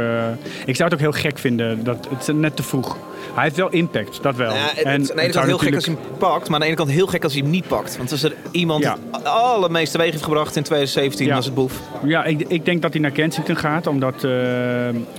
ik 0.66 0.76
zou 0.76 0.84
het 0.90 0.92
ook 0.92 1.00
heel 1.00 1.12
gek 1.12 1.38
vinden. 1.38 1.84
Dat, 1.84 2.08
het 2.11 2.20
is 2.20 2.34
net 2.34 2.56
te 2.56 2.62
vroeg. 2.62 2.96
Hij 3.35 3.43
heeft 3.45 3.57
wel 3.57 3.69
impact, 3.71 4.23
dat 4.23 4.37
wel. 4.37 4.52
Ja, 4.55 4.59
het, 4.75 4.85
En 4.85 4.93
aan 4.93 5.02
de 5.02 5.21
ene 5.23 5.33
kant 5.33 5.47
heel 5.47 5.59
gek 5.59 5.75
als 5.75 5.87
hij 5.87 5.95
hem 5.95 6.19
pakt, 6.19 6.45
maar 6.47 6.55
aan 6.55 6.61
de 6.61 6.67
ene 6.67 6.76
kant 6.76 6.91
heel 6.91 7.07
gek 7.07 7.25
als 7.25 7.33
hij 7.33 7.43
hem 7.43 7.50
niet 7.50 7.67
pakt. 7.69 7.97
Want 7.97 8.11
als 8.12 8.23
er 8.23 8.35
iemand 8.50 8.83
Ja. 8.83 8.97
het 9.12 9.25
allermeeste 9.25 9.97
teweeg 9.97 10.11
heeft 10.12 10.25
gebracht 10.25 10.57
in 10.57 10.62
2017, 10.62 11.26
Ja. 11.26 11.35
was 11.35 11.45
het 11.45 11.55
boef. 11.55 11.73
Ja, 12.05 12.25
ik, 12.25 12.45
ik 12.49 12.64
denk 12.64 12.83
dat 12.83 12.93
hij 12.93 13.00
naar 13.02 13.11
Kensington 13.11 13.57
gaat. 13.57 13.87
Omdat... 13.87 14.25
eh, 14.25 14.31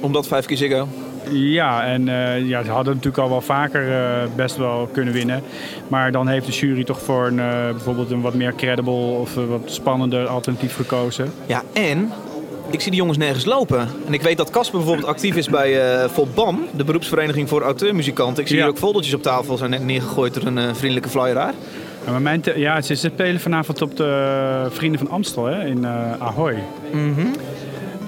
Omdat 0.01 0.27
vijf 0.27 0.45
keer 0.45 0.57
Ziggo. 0.57 0.88
Ja, 1.29 1.86
en 1.86 2.07
eh, 2.07 2.48
ja, 2.48 2.63
ze 2.63 2.72
hadden 2.72 2.93
natuurlijk 2.93 3.24
al 3.24 3.29
wel 3.29 3.41
vaker 3.41 3.91
eh, 3.91 4.27
best 4.36 4.55
wel 4.57 4.89
kunnen 4.93 5.13
winnen. 5.13 5.43
Maar 5.88 6.12
dan 6.12 6.27
heeft 6.27 6.45
de 6.45 6.51
jury 6.51 6.83
toch 6.83 7.01
voor 7.01 7.25
een, 7.27 7.36
bijvoorbeeld 7.72 8.12
een 8.12 8.22
wat 8.22 8.33
meer 8.33 8.53
credible 8.55 8.93
of 8.93 9.33
wat 9.36 9.62
spannender 9.65 10.27
alternatief 10.27 10.75
gekozen. 10.75 11.33
Ja, 11.45 11.62
en 11.74 12.12
ik 12.70 12.82
zie 12.82 12.91
die 12.91 13.00
jongens 13.00 13.17
nergens 13.17 13.46
lopen. 13.46 13.88
En 14.08 14.13
ik 14.13 14.22
weet 14.22 14.38
dat 14.38 14.50
Casper 14.50 14.77
bijvoorbeeld 14.77 15.08
actief 15.08 15.36
is 15.36 15.50
bij 15.50 15.82
eh 16.01 16.10
Volbam, 16.10 16.65
de 16.75 16.84
beroepsvereniging 16.84 17.50
voor 17.50 17.62
auteurmuzikanten. 17.62 18.41
Ik 18.41 18.48
zie 18.48 18.58
Ja. 18.58 18.63
hier 18.63 18.72
ook 18.72 18.77
foldertjes 18.77 19.13
op 19.13 19.22
tafel 19.22 19.58
zijn 19.58 19.70
net 19.70 19.84
neergegooid 19.84 20.34
door 20.34 20.46
een 20.46 20.58
eh, 20.58 20.63
vriendelijke 20.74 21.10
flyeraar. 21.10 21.53
Ja, 22.05 22.12
maar 22.12 22.22
mijn 22.22 22.43
ja, 22.55 22.82
ze 22.82 22.96
spelen 22.96 23.39
vanavond 23.41 23.82
op 23.82 23.98
de 23.98 24.67
Vrienden 24.70 25.00
van 25.00 25.10
Amstel 25.10 25.46
hè, 25.46 25.65
in 25.65 25.86
eh 25.86 26.12
Ahoy. 26.20 26.63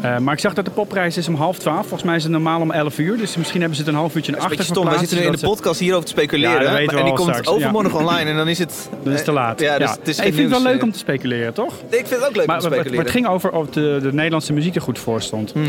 Eh, 0.05 0.17
maar 0.17 0.33
ik 0.33 0.39
zag 0.39 0.53
dat 0.53 0.65
de 0.65 0.71
popprijs 0.71 1.17
is 1.17 1.27
om 1.27 1.35
half 1.35 1.57
twaalf. 1.57 1.79
Volgens 1.81 2.03
mij 2.03 2.15
is 2.15 2.23
het 2.23 2.31
normaal 2.31 2.61
om 2.61 2.71
11 2.71 2.97
uur. 2.97 3.17
Dus 3.17 3.35
misschien 3.37 3.59
hebben 3.59 3.77
ze 3.77 3.83
het 3.83 3.93
een 3.93 3.99
half 3.99 4.15
uurtje 4.15 4.31
naar 4.31 4.41
achter 4.41 4.63
stom. 4.63 4.73
Wij 4.75 4.83
verplaatst, 4.83 5.09
zitten 5.09 5.27
nu 5.29 5.33
in 5.35 5.39
de 5.41 5.47
podcast 5.47 5.79
hierover 5.79 6.05
te 6.05 6.11
speculeren. 6.11 6.61
Ja, 6.61 6.71
we 6.71 6.97
en 6.97 7.05
die 7.05 7.13
komt 7.13 7.29
straks, 7.29 7.47
overmorgen 7.47 7.99
online 7.99 8.29
en 8.29 8.35
dan 8.35 8.47
is 8.47 8.59
het... 8.59 8.89
Dat 9.03 9.13
is 9.13 9.23
te 9.23 9.31
laat. 9.31 9.59
Ja, 9.59 9.77
dus 9.77 9.87
Ja. 9.89 9.95
het 9.99 10.07
is 10.07 10.17
Hey, 10.17 10.27
ik 10.27 10.33
vind 10.33 10.51
het 10.51 10.61
wel 10.61 10.71
leuk 10.71 10.79
eh. 10.79 10.85
om 10.85 10.91
te 10.91 10.97
speculeren, 10.97 11.53
toch? 11.53 11.73
Ik 11.89 12.07
vind 12.07 12.09
het 12.09 12.27
ook 12.27 12.35
leuk 12.35 12.45
Maar, 12.45 12.55
om 12.55 12.61
te 12.61 12.67
maar- 12.69 12.77
maar 12.77 12.85
speculeren. 12.85 13.05
het 13.05 13.11
ging 13.11 13.27
over 13.27 13.51
of 13.51 13.69
de, 13.69 13.99
de 14.01 14.13
Nederlandse 14.13 14.53
muziek 14.53 14.75
er 14.75 14.81
goed 14.81 14.99
voor 14.99 15.21
stond. 15.21 15.51
Hmm. 15.51 15.63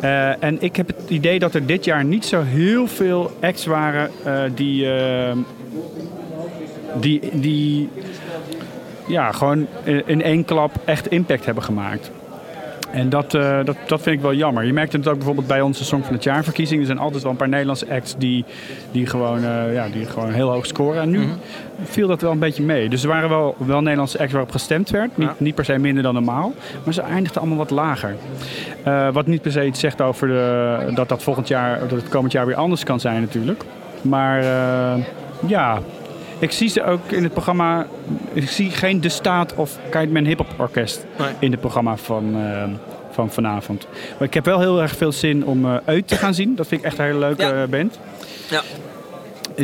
Eh, 0.00 0.42
en 0.42 0.62
ik 0.62 0.76
heb 0.76 0.86
het 0.86 0.96
idee 1.08 1.38
dat 1.38 1.54
er 1.54 1.66
dit 1.66 1.84
jaar 1.84 2.04
niet 2.04 2.24
zo 2.26 2.42
heel 2.42 2.86
veel 2.86 3.36
acts 3.40 3.66
waren 3.66 4.10
eh, 4.24 4.42
die, 4.54 4.92
eh, 4.94 5.32
die, 7.00 7.20
die 7.32 7.88
ja, 9.06 9.32
gewoon 9.32 9.66
in 10.06 10.22
één 10.22 10.44
klap 10.44 10.70
echt 10.84 11.06
impact 11.10 11.44
hebben 11.44 11.64
gemaakt. 11.64 12.10
En 12.96 13.08
dat, 13.08 13.34
eh, 13.34 13.58
dat, 13.64 13.76
dat 13.86 14.00
vind 14.02 14.16
ik 14.16 14.22
wel 14.22 14.34
jammer. 14.34 14.64
Je 14.64 14.72
merkt 14.72 14.92
het 14.92 15.08
ook 15.08 15.16
bijvoorbeeld 15.16 15.46
bij 15.46 15.60
onze 15.60 15.84
Song 15.84 16.02
van 16.02 16.14
het 16.14 16.22
Jaar 16.24 16.44
verkiezing. 16.44 16.80
Er 16.80 16.86
zijn 16.86 16.98
altijd 16.98 17.22
wel 17.22 17.32
een 17.32 17.38
paar 17.38 17.48
Nederlandse 17.48 17.86
acts 17.90 18.14
die, 18.18 18.44
die, 18.92 19.06
gewoon, 19.06 19.44
eh, 19.44 19.74
ja, 19.74 19.88
die 19.88 20.06
gewoon 20.06 20.32
heel 20.32 20.50
hoog 20.50 20.66
scoren. 20.66 21.02
En 21.02 21.10
nu 21.10 21.18
Mhm. 21.18 21.28
viel 21.84 22.08
dat 22.08 22.20
wel 22.20 22.30
een 22.32 22.38
beetje 22.38 22.62
mee. 22.62 22.88
Dus 22.88 23.02
er 23.02 23.08
waren 23.08 23.28
wel, 23.28 23.54
wel 23.58 23.80
Nederlandse 23.80 24.18
acts 24.18 24.32
waarop 24.32 24.50
gestemd 24.50 24.90
werd. 24.90 25.16
Niet, 25.16 25.28
Ja. 25.28 25.34
niet 25.38 25.54
per 25.54 25.64
se 25.64 25.78
minder 25.78 26.02
dan 26.02 26.14
normaal. 26.14 26.52
Maar 26.84 26.94
ze 26.94 27.02
eindigden 27.02 27.40
allemaal 27.40 27.58
wat 27.58 27.70
lager. 27.70 28.14
Eh, 28.82 29.08
wat 29.12 29.26
niet 29.26 29.42
per 29.42 29.52
se 29.52 29.66
iets 29.66 29.80
zegt 29.80 30.00
over 30.00 30.28
de, 30.28 30.76
dat 30.94 31.08
dat 31.08 31.22
volgend 31.22 31.48
jaar, 31.48 31.78
dat 31.80 31.90
het 31.90 32.08
komend 32.08 32.32
jaar 32.32 32.46
weer 32.46 32.56
anders 32.56 32.84
kan 32.84 33.00
zijn 33.00 33.20
natuurlijk. 33.20 33.62
Maar 34.02 34.42
ja, 35.46 35.78
ik 36.38 36.52
zie 36.52 36.68
ze 36.68 36.84
ook 36.84 37.10
in 37.10 37.22
het 37.22 37.32
programma. 37.32 37.86
Ik 38.32 38.48
zie 38.48 38.70
geen 38.70 39.00
De 39.00 39.08
Staat 39.08 39.54
of 39.54 39.78
Kiteman 39.90 40.24
Hip 40.24 40.38
Hop 40.38 40.48
Orkest 40.56 41.04
Nee. 41.18 41.28
in 41.38 41.50
het 41.50 41.60
programma 41.60 41.96
van, 41.96 42.34
eh, 42.36 42.62
van 43.10 43.30
vanavond. 43.30 43.86
Maar 44.18 44.28
ik 44.28 44.34
heb 44.34 44.44
wel 44.44 44.60
heel 44.60 44.82
erg 44.82 44.96
veel 44.96 45.12
zin 45.12 45.44
om 45.46 45.64
eh 45.66 45.76
Uit 45.84 46.08
te 46.08 46.16
gaan 46.16 46.34
zien. 46.34 46.54
Dat 46.56 46.66
vind 46.66 46.80
ik 46.80 46.86
echt 46.86 46.98
een 46.98 47.04
hele 47.04 47.18
leuke 47.18 47.42
Ja. 47.42 47.62
eh, 47.62 47.68
band. 47.68 47.98
Ja. 48.50 48.62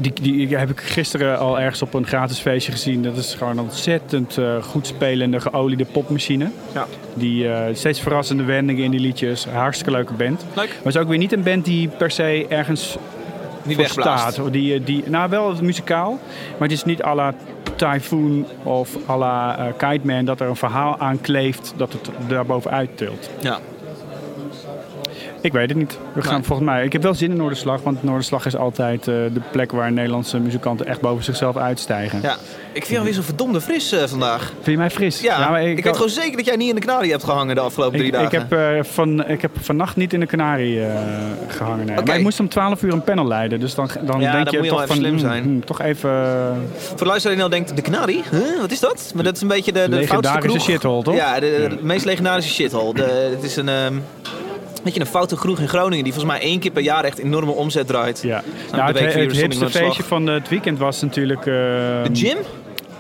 Die, 0.01 0.13
die 0.23 0.57
heb 0.57 0.71
ik 0.71 0.81
gisteren 0.81 1.39
al 1.39 1.61
ergens 1.61 1.83
op 1.83 1.95
een 1.95 2.07
gratis 2.07 2.39
feestje 2.39 2.73
gezien. 2.73 3.03
Dat 3.03 3.17
is 3.17 3.35
gewoon 3.35 3.59
een 3.59 3.65
ontzettend 3.65 4.39
eh, 4.39 4.63
goed 4.63 4.87
spelende, 4.87 5.41
geoliede 5.41 5.85
popmachine. 5.85 6.51
Ja. 6.75 6.87
Die 7.15 7.47
steeds 7.73 8.01
verrassende 8.01 8.43
wendingen 8.43 8.85
in 8.85 8.91
die 8.91 9.01
liedjes. 9.01 9.45
Hartstikke 9.47 9.91
leuke 9.93 10.13
band. 10.13 10.45
Leuk. 10.55 10.69
Maar 10.69 10.77
het 10.85 10.95
is 10.95 11.01
ook 11.01 11.09
weer 11.09 11.19
niet 11.19 11.33
een 11.33 11.43
band 11.43 11.65
die 11.65 11.89
per 11.89 12.11
se 12.11 12.47
ergens 12.49 12.97
Niet 13.63 13.77
voor 13.77 13.87
staat. 13.87 14.41
Die, 14.51 14.75
eh, 14.75 14.81
die, 14.85 15.05
nou, 15.07 15.31
wel 15.31 15.55
muzikaal, 15.63 16.11
maar 16.59 16.69
het 16.69 16.73
is 16.73 16.85
niet 16.85 17.03
à 17.03 17.15
la 17.15 17.35
Typhoon 17.77 18.47
of 18.63 18.97
à 19.09 19.17
la 19.17 19.57
eh, 19.57 19.65
Kite 19.77 20.07
Man 20.07 20.25
dat 20.25 20.41
er 20.41 20.49
een 20.49 20.57
verhaal 20.57 20.99
aan 20.99 21.21
kleeft 21.21 21.75
dat 21.77 21.93
het 21.93 22.11
daarbovenuit 22.29 22.97
tilt. 22.97 23.31
Ja. 23.41 23.59
Ik 25.43 25.53
weet 25.53 25.69
het 25.69 25.79
niet. 25.79 25.99
We 26.13 26.23
gaan 26.23 26.35
Nee. 26.35 26.43
volgens 26.43 26.69
mij. 26.69 26.85
Ik 26.85 26.93
heb 26.93 27.03
wel 27.03 27.15
zin 27.15 27.31
in 27.31 27.37
Noorderslag, 27.37 27.83
want 27.83 28.03
Noorderslag 28.03 28.47
is 28.47 28.57
altijd 28.57 29.01
eh, 29.01 29.15
de 29.15 29.41
plek 29.51 29.73
waar 29.73 29.93
Nederlandse 29.93 30.39
muzikanten 30.39 30.87
echt 30.87 31.01
boven 31.01 31.25
zichzelf 31.25 31.57
uitstijgen. 31.57 32.19
ja. 32.23 32.37
Ik 32.73 32.79
vind 32.85 32.89
jou 32.89 33.05
weer 33.05 33.13
zo 33.15 33.23
verdomde 33.23 33.61
fris 33.61 33.93
eh, 33.93 34.03
vandaag. 34.07 34.43
Vind 34.53 34.67
je 34.67 34.77
mij 34.77 34.91
fris? 34.91 35.21
Ja, 35.21 35.51
maar 35.51 35.63
ik, 35.63 35.85
weet 35.85 35.95
gewoon 35.95 36.11
zeker 36.11 36.37
dat 36.37 36.47
jij 36.47 36.57
niet 36.57 36.69
in 36.69 36.75
de 36.75 36.81
kanarie 36.81 37.11
hebt 37.11 37.25
gehangen 37.25 37.55
de 37.55 37.61
afgelopen 37.61 37.99
drie 37.99 38.07
ik, 38.07 38.13
dagen. 38.13 38.27
ik, 38.27 38.49
heb, 38.49 38.53
eh, 38.53 38.85
van, 38.93 39.29
ik 39.29 39.43
heb 39.43 39.51
vannacht 39.61 39.97
niet 39.97 40.13
in 40.13 40.21
de 40.21 40.27
Canarie 40.27 40.81
eh, 40.85 40.95
gehangen. 41.49 41.87
Nee. 41.87 41.97
Maar 42.05 42.17
ik 42.17 42.23
moest 42.23 42.41
om 42.41 42.49
12 42.49 42.83
uur 42.83 42.93
een 42.93 43.03
panel 43.03 43.27
leiden. 43.27 43.61
Dus 43.61 43.75
dan, 43.75 43.91
dan 44.03 44.21
Ja, 44.21 44.33
denk 44.33 44.45
dan 44.45 44.53
je 44.53 44.59
moet 44.59 44.67
je 44.67 44.73
toch 44.73 44.87
van, 44.87 44.97
slim 44.97 45.11
hmm, 45.11 45.19
zijn. 45.19 45.43
hmm, 45.43 45.65
toch 45.65 45.81
even 45.81 46.11
Voor 46.77 46.97
de 46.97 47.05
luisteraar 47.05 47.37
die 47.37 47.49
nou 47.49 47.51
denkt, 47.51 47.77
de 47.77 47.83
kanarie? 47.83 48.23
Huh? 48.31 48.61
Wat 48.61 48.71
is 48.71 48.81
dat? 48.81 49.13
Maar 49.15 49.25
dat 49.25 49.35
is 49.37 49.43
een 49.43 49.49
beetje 49.49 49.73
de, 49.73 49.89
de 49.89 49.97
legendarische 49.97 50.59
shithole, 50.61 51.03
toch? 51.03 51.15
Ja, 51.15 51.41
de, 51.41 51.67
de 51.79 51.85
meest 51.85 52.05
legendarische 52.05 52.53
shithole. 52.53 52.95
De, 52.95 53.31
het 53.35 53.43
is 53.43 53.57
een, 53.57 53.69
ehm 53.69 53.95
weet 54.83 54.95
je, 54.95 55.01
een 55.01 55.07
foute 55.07 55.37
kroeg 55.37 55.59
in 55.61 55.69
Groningen 55.69 56.05
die 56.05 56.13
volgens 56.13 56.35
mij 56.35 56.43
één 56.43 56.59
keer 56.59 56.71
per 56.71 56.83
jaar 56.83 57.05
echt 57.05 57.19
enorme 57.19 57.53
omzet 57.53 57.87
draait. 57.87 58.23
Ja, 58.23 58.43
de 58.71 58.77
nou, 58.77 58.87
het, 58.99 59.15
het, 59.15 59.33
hipste 59.33 59.71
feestje 59.71 60.03
van 60.03 60.27
het 60.27 60.49
weekend 60.49 60.79
was 60.79 61.01
natuurlijk... 61.01 61.41
eh, 61.41 61.45
De 61.45 62.09
gym? 62.13 62.37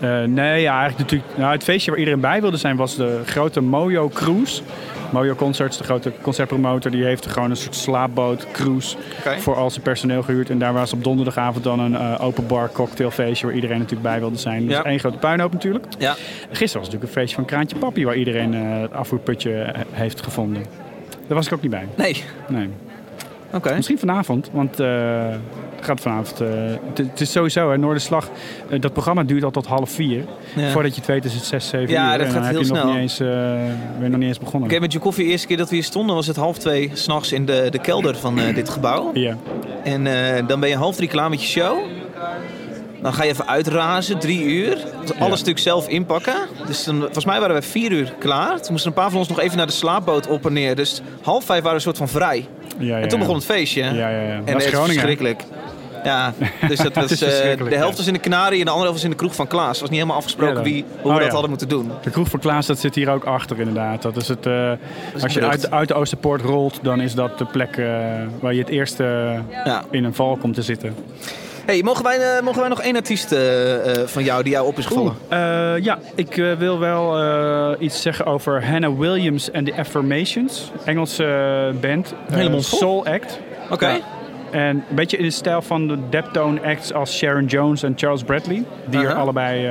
eh, 0.01 0.23
nee, 0.23 0.61
ja, 0.61 0.79
eigenlijk 0.81 0.99
natuurlijk... 0.99 1.39
Nou, 1.39 1.53
het 1.53 1.63
feestje 1.63 1.91
waar 1.91 1.99
iedereen 2.01 2.21
bij 2.21 2.41
wilde 2.41 2.57
zijn 2.57 2.77
was 2.77 2.97
de 2.97 3.21
grote 3.27 3.61
Mojo 3.61 4.09
Cruise. 4.09 4.63
Mojo 5.13 5.35
Concerts, 5.35 5.77
de 5.79 5.85
grote 5.85 6.13
concertpromotor, 6.23 6.91
die 6.91 7.05
heeft 7.05 7.27
gewoon 7.27 7.51
een 7.51 7.57
soort 7.57 7.75
slaapboot 7.75 8.47
cruise 8.53 8.97
voor 9.39 9.57
al 9.57 9.71
zijn 9.71 9.83
personeel 9.83 10.23
gehuurd. 10.23 10.51
En 10.51 10.59
daar 10.59 10.73
was 10.73 10.93
op 10.93 11.05
donderdagavond 11.05 11.65
dan 11.65 11.81
een 11.81 11.97
eh, 11.97 12.25
open 12.25 12.47
bar 12.47 12.71
cocktailfeestje 12.73 13.47
waar 13.47 13.55
iedereen 13.55 13.77
natuurlijk 13.79 14.03
bij 14.03 14.19
wilde 14.21 14.39
zijn. 14.39 14.67
Dus 14.67 14.77
Ja. 14.77 14.85
één 14.85 14.99
grote 14.99 15.17
puinhoop 15.19 15.53
natuurlijk. 15.53 15.85
Ja. 15.99 16.13
Gisteren 16.51 16.59
was 16.61 16.73
natuurlijk 16.75 17.03
een 17.03 17.09
feestje 17.09 17.35
van 17.37 17.45
Kraantje 17.45 17.77
Papi 17.79 18.05
waar 18.05 18.17
iedereen 18.17 18.55
eh, 18.55 18.81
het 18.81 18.93
afvoerputje 18.93 19.53
eh, 19.61 19.81
heeft 19.91 20.23
gevonden. 20.23 20.63
Daar 21.33 21.41
was 21.41 21.47
ik 21.51 21.53
ook 21.57 21.63
niet 21.63 21.71
bij. 21.71 21.87
Nee. 21.97 22.25
Nee. 22.49 22.69
Oké. 23.53 23.75
Misschien 23.75 23.99
vanavond, 23.99 24.51
want 24.53 24.81
eh, 24.81 24.89
het 25.77 25.85
gaat 25.85 26.01
vanavond. 26.01 26.41
eh, 26.41 26.49
het, 26.95 27.21
is 27.21 27.33
sowieso, 27.33 27.71
hè, 27.71 27.79
Noorderslag. 27.79 28.31
eh, 28.69 28.81
dat 28.81 28.93
programma 28.93 29.23
duurt 29.25 29.45
al 29.45 29.51
tot 29.51 29.67
half 29.67 29.91
vier. 29.91 30.25
Ja. 30.57 30.71
Voordat 30.71 30.95
je 30.95 31.01
het 31.01 31.11
weet 31.11 31.25
is 31.25 31.35
het 31.35 31.45
zes, 31.45 31.69
zeven 31.69 31.91
Ja, 31.91 32.13
uur. 32.13 32.19
dat 32.19 32.27
en 32.27 32.33
gaat 32.33 32.43
heel 32.43 32.61
je 32.61 32.67
nog 32.67 32.67
snel. 32.79 32.87
niet 32.93 32.97
eens, 32.97 33.17
ben 33.19 34.03
je 34.03 34.09
nog 34.09 34.19
niet 34.19 34.29
eens 34.29 34.39
begonnen. 34.39 34.71
Oké, 34.71 34.81
met 34.81 34.93
Jokoffie, 34.93 35.25
de 35.25 35.31
eerste 35.31 35.47
keer 35.47 35.57
dat 35.57 35.69
we 35.69 35.75
hier 35.75 35.85
stonden 35.85 36.15
was 36.17 36.27
het 36.27 36.37
half 36.37 36.59
twee 36.59 36.91
s'nachts 36.93 37.33
in 37.33 37.47
de, 37.47 37.67
de 37.71 37.79
kelder 37.79 38.17
van 38.17 38.35
dit 38.55 38.69
gebouw. 38.69 39.11
Ja. 39.15 39.37
En 39.85 40.05
dan 40.47 40.61
ben 40.61 40.69
je 40.69 40.77
half 40.77 40.97
drie 40.97 41.09
klaar 41.09 41.31
met 41.31 41.41
je 41.43 41.49
show. 41.49 41.79
Dan 43.03 43.15
ga 43.15 43.23
je 43.25 43.31
even 43.31 43.49
uitrazen, 43.49 44.19
drie 44.19 44.43
uur. 44.45 44.77
Alles 45.19 45.41
stuk 45.41 45.59
zelf 45.59 45.89
inpakken. 45.89 46.35
Dus 46.67 46.85
dan, 46.85 47.01
volgens 47.01 47.25
mij 47.25 47.41
waren 47.41 47.55
we 47.57 47.63
vier 47.63 47.93
uur 47.93 48.13
klaar. 48.19 48.61
Toen 48.61 48.71
moesten 48.73 48.91
een 48.91 48.97
paar 48.97 49.11
van 49.11 49.19
ons 49.19 49.29
nog 49.29 49.41
even 49.41 49.57
naar 49.57 49.67
de 49.67 49.73
slaapboot 49.73 50.27
op 50.27 50.47
en 50.47 50.53
neer. 50.53 50.77
Dus 50.77 51.01
half 51.23 51.45
vijf 51.45 51.63
waren 51.63 51.69
we 51.69 51.75
een 51.75 51.81
soort 51.95 51.97
van 51.97 52.09
vrij. 52.09 52.47
Ja, 52.79 52.97
ja, 52.97 53.03
En 53.03 53.09
toen 53.09 53.19
begon 53.19 53.35
het 53.35 53.45
feestje. 53.45 53.83
Ja, 53.83 53.91
ja, 53.93 54.09
ja. 54.09 54.19
En 54.35 54.45
Dat 54.45 54.57
is 54.63 54.67
Groningen. 54.67 54.93
verschrikkelijk. 54.93 55.43
Ja, 56.05 56.33
dus 56.69 56.79
dat 56.79 56.95
was, 56.95 57.07
verschrikkelijk, 57.07 57.71
de 57.71 57.77
helft 57.77 57.97
was 57.97 58.07
in 58.07 58.13
de 58.13 58.21
Canarie 58.21 58.59
en 58.59 58.65
de 58.65 58.71
andere 58.71 58.89
helft 58.91 58.93
was 58.93 59.05
in 59.05 59.11
de 59.11 59.17
kroeg 59.17 59.35
van 59.35 59.47
Klaas. 59.47 59.69
Het 59.71 59.81
was 59.81 59.89
niet 59.89 59.99
helemaal 59.99 60.17
afgesproken 60.17 60.57
Ja, 60.57 60.63
wie, 60.63 60.85
hoe 61.01 61.11
Oh, 61.11 61.13
we 61.13 61.19
dat 61.19 61.23
ja. 61.27 61.31
hadden 61.33 61.51
moeten 61.51 61.69
doen. 61.69 61.91
De 62.03 62.11
kroeg 62.11 62.29
voor 62.29 62.39
Klaas, 62.39 62.67
dat 62.67 62.79
zit 62.79 62.95
hier 62.95 63.11
ook 63.11 63.25
achter 63.25 63.59
inderdaad. 63.59 64.03
Dat 64.03 64.17
is 64.17 64.29
het, 64.29 64.47
eh, 64.47 64.71
als 65.23 65.33
je 65.33 65.47
uit, 65.47 65.71
uit 65.71 65.89
de 65.89 65.95
Oosterpoort 65.95 66.41
rolt, 66.43 66.79
dan 66.83 67.01
is 67.01 67.15
dat 67.15 67.39
de 67.39 67.45
plek 67.45 67.77
eh, 67.77 67.87
waar 68.41 68.53
je 68.55 68.61
het 68.61 68.69
eerst 68.69 68.99
Ja. 68.99 69.85
in 69.91 70.05
een 70.05 70.15
val 70.15 70.37
komt 70.37 70.55
te 70.55 70.63
zitten. 70.63 70.95
Hey, 71.65 71.83
mogen, 71.83 72.05
wij, 72.05 72.37
eh, 72.37 72.43
mogen 72.43 72.61
wij 72.61 72.69
nog 72.69 72.81
één 72.81 72.97
artiest 72.97 73.33
eh, 73.33 74.01
eh, 74.01 74.07
van 74.07 74.25
jou 74.25 74.43
die 74.43 74.53
jou 74.53 74.67
op 74.67 74.79
is 74.79 74.87
gevallen? 74.87 75.15
Ja, 75.83 75.99
ik 76.15 76.35
wil 76.59 76.79
wel 76.79 77.81
iets 77.81 78.03
zeggen 78.03 78.27
over 78.27 78.67
Hannah 78.67 78.99
Williams 78.99 79.51
en 79.51 79.65
The 79.65 79.75
Affirmations. 79.77 80.71
Engelse 80.85 81.75
band. 81.81 82.15
Hele 82.33 82.51
mond 82.51 82.67
vol. 82.67 82.79
Soul 82.79 83.07
Act. 83.07 83.41
Oké. 83.71 83.89
Ja. 83.89 83.99
En 84.51 84.77
een 84.89 84.95
beetje 84.95 85.17
in 85.17 85.25
de 85.25 85.31
stijl 85.31 85.63
van 85.63 85.89
de 85.89 85.99
deptone 86.11 86.61
acts 86.61 86.93
als 86.93 87.17
Sharon 87.17 87.45
Jones 87.45 87.83
en 87.83 87.93
Charles 87.97 88.23
Bradley. 88.23 88.65
Die 88.87 89.01
er 89.01 89.15
allebei 89.15 89.67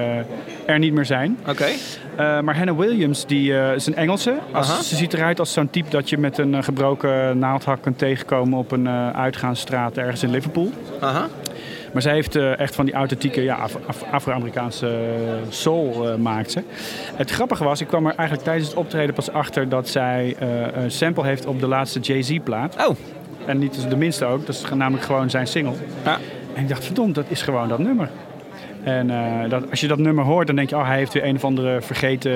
er 0.65 0.79
niet 0.79 0.93
meer 0.93 1.05
zijn. 1.05 1.37
Oké. 1.47 1.67
Maar 2.17 2.57
Hannah 2.57 2.77
Williams 2.77 3.25
die, 3.25 3.53
is 3.53 3.85
een 3.85 3.95
Engelse. 3.95 4.37
Als, 4.51 4.69
Aha. 4.69 4.81
ze 4.81 4.95
ziet 4.95 5.13
eruit 5.13 5.39
als 5.39 5.53
zo'n 5.53 5.69
type 5.69 5.89
dat 5.89 6.09
je 6.09 6.17
met 6.17 6.37
een 6.37 6.63
gebroken 6.63 7.37
naaldhak 7.37 7.81
kunt 7.81 7.97
tegenkomen 7.97 8.57
op 8.57 8.71
een 8.71 8.89
uitgaansstraat 9.13 9.97
ergens 9.97 10.23
in 10.23 10.29
Liverpool. 10.29 10.71
Aha. 10.99 11.27
Maar 11.93 12.01
zij 12.01 12.13
heeft 12.13 12.35
eh, 12.35 12.59
echt 12.59 12.75
van 12.75 12.85
die 12.85 12.93
authentieke 12.93 13.43
ja, 13.43 13.55
Af- 13.55 13.77
Af- 13.87 14.03
Afro-Amerikaanse 14.11 14.87
eh, 14.87 15.33
soul 15.49 16.09
eh, 16.09 16.15
maakt 16.15 16.51
ze. 16.51 16.61
Het 17.15 17.31
grappige 17.31 17.63
was, 17.63 17.81
ik 17.81 17.87
kwam 17.87 18.05
er 18.05 18.15
eigenlijk 18.15 18.47
tijdens 18.47 18.67
het 18.69 18.77
optreden 18.77 19.15
pas 19.15 19.31
achter 19.31 19.69
dat 19.69 19.87
zij 19.89 20.35
een 20.73 20.91
sample 20.91 21.23
heeft 21.25 21.45
op 21.45 21.59
de 21.59 21.67
laatste 21.67 21.99
Jay-Z 21.99 22.37
plaat. 22.43 22.87
Oh. 22.87 22.95
En 23.45 23.57
niet 23.57 23.89
de 23.89 23.97
minste 23.97 24.25
ook, 24.25 24.45
dat 24.45 24.55
is 24.55 24.63
namelijk 24.75 25.03
gewoon 25.05 25.29
zijn 25.29 25.47
single. 25.47 25.73
Ja. 26.03 26.17
En 26.53 26.61
ik 26.61 26.69
dacht, 26.69 26.85
verdomd, 26.85 27.15
dat 27.15 27.25
is 27.27 27.41
gewoon 27.41 27.67
dat 27.67 27.79
nummer. 27.79 28.09
En 28.83 29.09
eh, 29.09 29.49
dat, 29.49 29.69
als 29.69 29.81
je 29.81 29.87
dat 29.87 29.97
nummer 29.97 30.25
hoort, 30.25 30.47
dan 30.47 30.55
denk 30.55 30.69
je, 30.69 30.75
oh, 30.75 30.87
hij 30.87 30.97
heeft 30.97 31.13
weer 31.13 31.25
een 31.25 31.35
of 31.35 31.43
andere 31.43 31.81
vergeten 31.81 32.31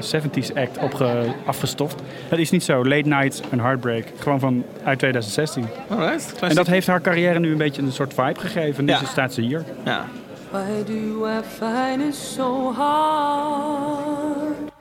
eh, 0.00 0.22
70s 0.22 0.54
act 0.54 0.78
opge, 0.78 1.24
afgestoft. 1.44 2.02
Dat 2.28 2.38
is 2.38 2.50
niet 2.50 2.62
zo. 2.62 2.84
Late 2.84 3.08
Night 3.08 3.42
en 3.50 3.60
Heartbreak. 3.60 4.04
Gewoon 4.18 4.40
van 4.40 4.64
uit 4.84 4.98
2016. 4.98 5.64
Alright. 5.88 6.34
En 6.40 6.54
dat 6.54 6.66
heeft 6.66 6.86
haar 6.86 7.00
carrière 7.00 7.38
nu 7.38 7.52
een 7.52 7.58
beetje 7.58 7.82
een 7.82 7.92
soort 7.92 8.14
vibe 8.14 8.40
gegeven. 8.40 8.84
Nu 8.84 8.92
Ja. 8.92 9.04
staat 9.04 9.32
ze 9.34 9.40
hier. 9.40 9.64
Ja. 9.84 10.04
Why 10.50 10.84
do 10.86 11.26
I 11.26 11.40
find 11.58 12.08
it 12.08 12.14
so 12.14 12.72
hard 12.72 14.72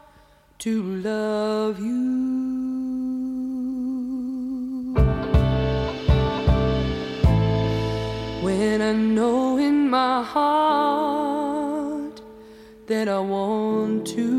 to 0.57 0.69
love 1.03 1.81
you? 1.83 2.42
When 8.63 8.81
I 8.81 8.93
know 8.93 9.57
in 9.57 9.89
my 9.89 10.23
heart 10.23 12.17
that 12.87 13.09
I 13.09 13.19
want 13.19 14.07
to. 14.15 14.31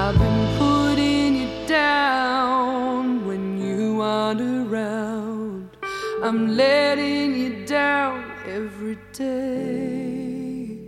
I've 0.00 0.18
been 0.24 0.42
putting 0.56 1.36
you 1.42 1.50
down 1.66 3.26
when 3.28 3.44
you 3.60 4.00
aren't 4.00 4.40
around. 4.40 5.76
I'm 6.22 6.56
letting 6.56 7.36
you 7.36 7.66
down 7.66 8.32
every 8.46 8.96
day. 9.12 10.78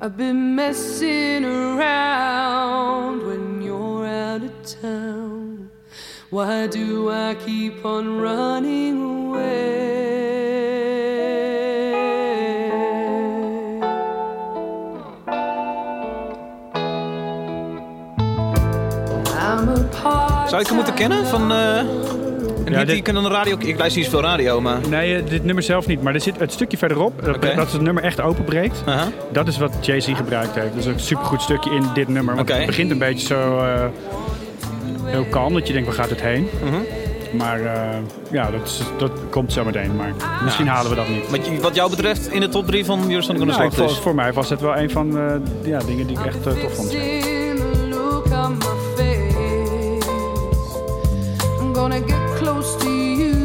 I've 0.00 0.16
been 0.16 0.54
messing 0.54 1.44
around 1.44 3.26
when 3.26 3.45
Why 6.36 6.66
do 6.66 7.08
I 7.10 7.34
keep 7.46 7.82
on 7.82 8.18
running 8.20 9.00
away? 9.00 9.86
I'm 19.38 19.68
a 19.68 19.88
part 20.02 20.48
Zou 20.48 20.60
ik 20.60 20.66
hem 20.66 20.76
moeten 20.76 20.94
kennen 20.94 21.26
van... 21.26 21.52
eh 21.52 21.78
en 21.78 22.72
Ja, 22.72 22.78
niet, 22.78 22.86
dit- 22.86 22.94
die 22.94 23.02
kunnen 23.04 23.24
een 23.24 23.30
radio... 23.30 23.56
Ik 23.58 23.78
luister 23.78 24.02
niet 24.02 24.10
zoveel 24.10 24.28
radio, 24.28 24.60
maar... 24.60 24.78
Nee, 24.88 25.16
eh, 25.16 25.28
dit 25.28 25.44
nummer 25.44 25.62
zelf 25.64 25.86
niet. 25.86 26.02
Maar 26.02 26.14
er 26.14 26.20
zit 26.20 26.38
het 26.38 26.52
stukje 26.52 26.76
verderop, 26.78 27.24
dat, 27.24 27.36
Oké. 27.36 27.54
dat 27.54 27.72
het 27.72 27.80
nummer 27.80 28.02
echt 28.02 28.20
openbreekt. 28.20 28.82
Aha. 28.86 29.08
Dat 29.32 29.48
is 29.48 29.58
wat 29.58 29.72
Jay-Z 29.80 30.08
gebruikt 30.16 30.54
heeft. 30.54 30.68
Dat 30.68 30.78
is 30.78 30.86
een 30.86 31.00
supergoed 31.00 31.42
stukje 31.42 31.70
in 31.70 31.82
dit 31.94 32.08
nummer. 32.08 32.34
Want 32.36 32.48
het 32.52 32.66
begint 32.66 32.90
een 32.90 32.98
beetje 32.98 33.26
zo 33.26 33.58
eh, 33.58 33.84
heel 35.06 35.24
kalm. 35.24 35.52
Dat 35.54 35.66
je 35.66 35.72
denkt, 35.72 35.88
waar 35.88 35.96
gaat 35.96 36.10
het 36.10 36.20
heen? 36.20 36.48
Mhm. 36.64 36.76
Maar 37.36 37.60
eh, 37.60 37.98
ja, 38.30 38.50
dat, 38.50 38.66
is, 38.66 38.80
dat 38.98 39.10
komt 39.30 39.52
zo 39.52 39.64
meteen. 39.64 39.96
Maar 39.96 40.12
misschien 40.44 40.66
halen 40.66 40.90
we 40.90 40.96
dat 40.96 41.08
niet. 41.08 41.30
Wat, 41.30 41.60
wat 41.60 41.74
jou 41.74 41.90
betreft 41.90 42.32
in 42.32 42.40
de 42.40 42.48
top 42.48 42.66
3 42.66 42.84
van 42.84 43.10
Eurosonic 43.10 43.40
on 43.40 43.48
the 43.48 43.54
Nou, 43.56 43.70
Slag 43.70 43.74
voor, 43.74 43.86
dus. 43.86 43.98
voor 43.98 44.14
mij 44.14 44.32
was 44.32 44.48
het 44.50 44.60
wel 44.60 44.76
een 44.76 44.90
van 44.90 45.18
eh, 45.18 45.34
ja, 45.62 45.78
dingen 45.78 46.06
die 46.06 46.18
ik 46.18 46.24
echt 46.26 46.46
eh, 46.46 46.52
tof 46.52 46.74
vond. 46.74 46.96
Gonna 51.74 51.96
get 51.96 52.38
close 52.38 52.76
to 52.78 52.88
you, 52.88 53.35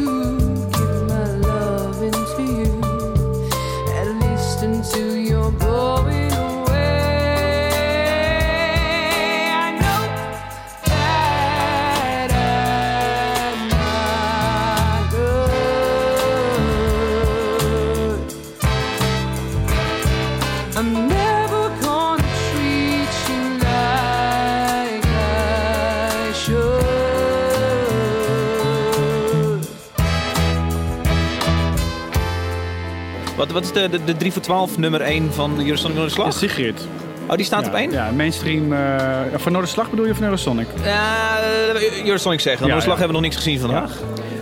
Wat, 33.54 33.64
wat 33.64 33.64
is 33.64 33.82
de, 33.82 33.90
de, 33.90 34.04
de 34.04 34.18
3 34.18 34.32
voor 34.32 34.42
12 34.42 34.78
nummer 34.78 35.02
1 35.02 35.34
van 35.34 35.60
Eurosonic 35.66 35.98
on 35.98 36.04
the 36.08 36.10
Ja? 36.14 36.32
Sigrid. 36.32 36.88
Oh, 37.28 37.36
die 37.36 37.46
staat 37.46 37.62
ja, 37.62 37.68
op 37.70 37.76
1? 37.76 37.92
Ja, 37.92 38.12
mainstream. 38.12 38.74
eh 38.74 39.22
van 39.36 39.52
Noorderslag 39.52 39.90
bedoel 39.90 40.06
je 40.06 40.12
of 40.12 40.18
van 40.18 40.26
Eurosonic? 40.26 40.68
Ja, 40.84 41.40
eh, 41.74 42.06
Eurosonic 42.06 42.40
zeggen. 42.40 42.68
Ja, 42.68 42.74
hebben 43.00 43.08
we 43.08 43.14
nog 43.14 43.22
niks 43.22 43.36
gezien 43.36 43.60
vandaag. 43.60 43.92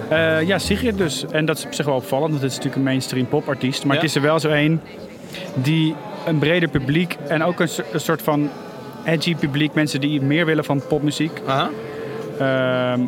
Eh, 0.09 0.47
ja, 0.47 0.59
Sigrid 0.59 0.97
dus. 0.97 1.25
En 1.31 1.45
dat 1.45 1.57
is 1.57 1.65
op 1.65 1.73
zich 1.73 1.85
wel 1.85 1.95
opvallend, 1.95 2.29
want 2.29 2.41
het 2.41 2.51
is 2.51 2.57
natuurlijk 2.57 2.75
een 2.75 2.89
mainstream 2.91 3.27
popartiest. 3.27 3.85
Maar 3.85 3.95
het 3.95 4.05
is 4.05 4.15
er 4.15 4.21
wel 4.21 4.39
zo 4.39 4.49
een 4.49 4.81
die 5.53 5.95
een 6.25 6.39
breder 6.39 6.69
publiek 6.69 7.17
en 7.27 7.43
ook 7.43 7.59
een, 7.59 7.67
so- 7.69 7.83
een 7.91 7.99
soort 7.99 8.21
van 8.21 8.49
edgy 9.03 9.35
publiek, 9.35 9.73
mensen 9.73 10.01
die 10.01 10.21
meer 10.21 10.45
willen 10.45 10.63
van 10.65 10.81
popmuziek. 10.87 11.41
Ehm, 12.39 13.01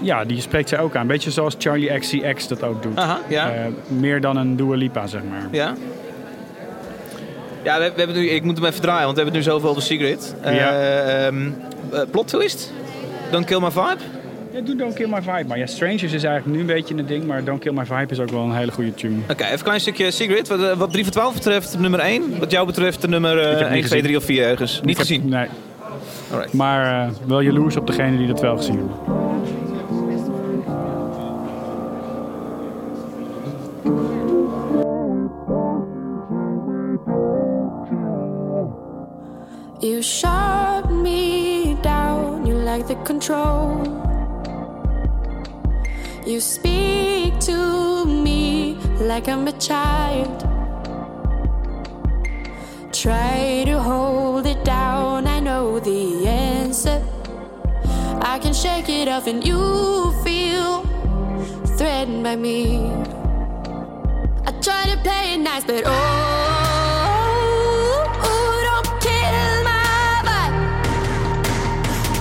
ja, 0.00 0.24
die 0.24 0.40
spreekt 0.40 0.68
zij 0.68 0.78
ook 0.80 0.96
aan. 0.96 1.06
Beetje 1.06 1.30
zoals 1.30 1.54
Charlie 1.58 1.98
XCX 1.98 2.48
dat 2.48 2.62
ook 2.62 2.82
doet. 2.82 2.96
Aha, 2.98 3.18
ja. 3.28 3.50
Eh, 3.52 3.60
meer 3.88 4.20
dan 4.20 4.36
een 4.36 4.56
Dua 4.56 4.74
Lipa, 4.76 5.06
zeg 5.06 5.20
maar. 5.30 5.48
Ja. 5.50 5.74
Ja, 7.64 7.78
we, 7.78 7.84
we 7.94 7.98
hebben 8.02 8.16
nu, 8.16 8.28
ik 8.28 8.42
moet 8.42 8.56
hem 8.56 8.66
even 8.66 8.80
draaien, 8.80 9.04
want 9.04 9.16
we 9.16 9.22
hebben 9.22 9.40
het 9.40 9.46
nu 9.46 9.52
zoveel 9.52 9.70
over 9.70 9.82
Secret. 9.82 10.34
Eh 10.40 10.54
Ja. 10.56 10.70
ehm, 10.72 11.50
eh, 11.92 12.00
plot 12.10 12.28
twist? 12.28 12.72
Don't 13.30 13.44
Kill 13.44 13.60
My 13.60 13.70
Vibe? 13.70 13.96
Ja, 14.52 14.60
doe 14.60 14.76
Don't 14.76 14.94
Kill 14.94 15.08
My 15.08 15.22
Vibe. 15.22 15.44
Maar 15.46 15.58
ja, 15.58 15.66
Strangers 15.66 16.02
is 16.12 16.24
eigenlijk 16.24 16.46
nu 16.46 16.60
een 16.60 16.66
beetje 16.66 16.94
een 16.96 17.06
ding, 17.06 17.24
maar 17.26 17.44
Don't 17.44 17.60
Kill 17.60 17.72
My 17.72 17.84
Vibe 17.86 18.06
is 18.12 18.18
ook 18.20 18.30
wel 18.30 18.42
een 18.42 18.54
hele 18.54 18.72
goede 18.72 18.94
tune. 18.94 19.16
Oké, 19.30 19.42
even 19.42 19.52
een 19.56 19.62
klein 19.62 19.80
stukje 19.80 20.10
Secret. 20.10 20.48
Wat, 20.48 20.62
eh, 20.62 20.72
wat 20.76 20.90
3 20.92 21.04
voor 21.04 21.12
12 21.12 21.34
betreft 21.34 21.78
nummer 21.78 22.00
1. 22.00 22.38
Wat 22.38 22.50
jou 22.50 22.66
betreft 22.66 23.00
de 23.00 23.08
nummer 23.08 23.38
eh, 23.38 23.44
heb 23.48 23.60
1, 23.60 23.60
niet 23.60 23.68
2, 23.70 23.82
gezien. 23.82 24.02
3 24.02 24.16
of 24.16 24.24
4 24.24 24.44
ergens. 24.44 24.72
Niet 24.80 24.90
Ik 24.90 24.96
heb- 24.96 25.06
gezien? 25.06 25.28
Nee. 25.28 25.46
Alright. 26.32 26.52
Maar 26.52 27.06
eh, 27.06 27.12
wel 27.26 27.40
jaloers 27.40 27.76
op 27.76 27.86
degene 27.86 28.16
die 28.16 28.26
dat 28.26 28.40
wel 28.40 28.56
gezien 28.56 28.76
hebben. 28.76 29.28
You 39.80 40.02
shut 40.02 40.90
me 40.90 41.76
down, 41.80 42.46
you 42.46 42.54
like 42.54 42.86
the 42.86 42.96
control. 43.04 43.80
You 46.26 46.38
speak 46.40 47.40
to 47.40 48.04
me 48.04 48.76
like 49.00 49.26
I'm 49.26 49.48
a 49.48 49.52
child. 49.58 50.44
Try 52.92 53.64
to 53.64 53.78
hold 53.78 54.46
it 54.46 54.62
down, 54.64 55.26
answer. 56.86 57.02
I 58.22 58.38
can 58.40 58.52
shake 58.52 58.88
it 58.88 59.08
off, 59.08 59.26
and 59.26 59.46
you 59.46 60.12
feel 60.24 60.82
threatened 61.76 62.22
by 62.22 62.36
me. 62.36 62.78
I 64.46 64.52
try 64.62 64.84
to 64.90 64.96
play 65.02 65.34
it 65.34 65.38
nice, 65.38 65.64
but 65.64 65.82
oh. 65.86 65.90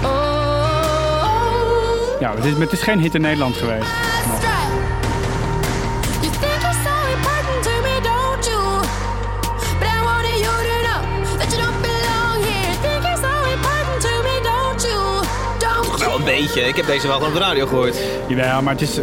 Oh, 0.02 0.30
Ja, 2.19 2.36
het 2.36 2.45
is, 2.45 2.58
het 2.58 2.72
is 2.72 2.82
geen 2.82 3.00
hit 3.00 3.15
in 3.15 3.22
Nederland 3.22 3.56
geweest. 3.56 4.48
Beetje. 16.36 16.62
Ik 16.62 16.76
heb 16.76 16.86
deze 16.86 17.08
wel 17.08 17.22
op 17.22 17.34
de 17.34 17.39
radio 17.39 17.65
gehoord. 17.65 18.04
Jawel, 18.28 18.62
maar 18.62 18.74
het 18.74 18.82
is, 18.82 18.94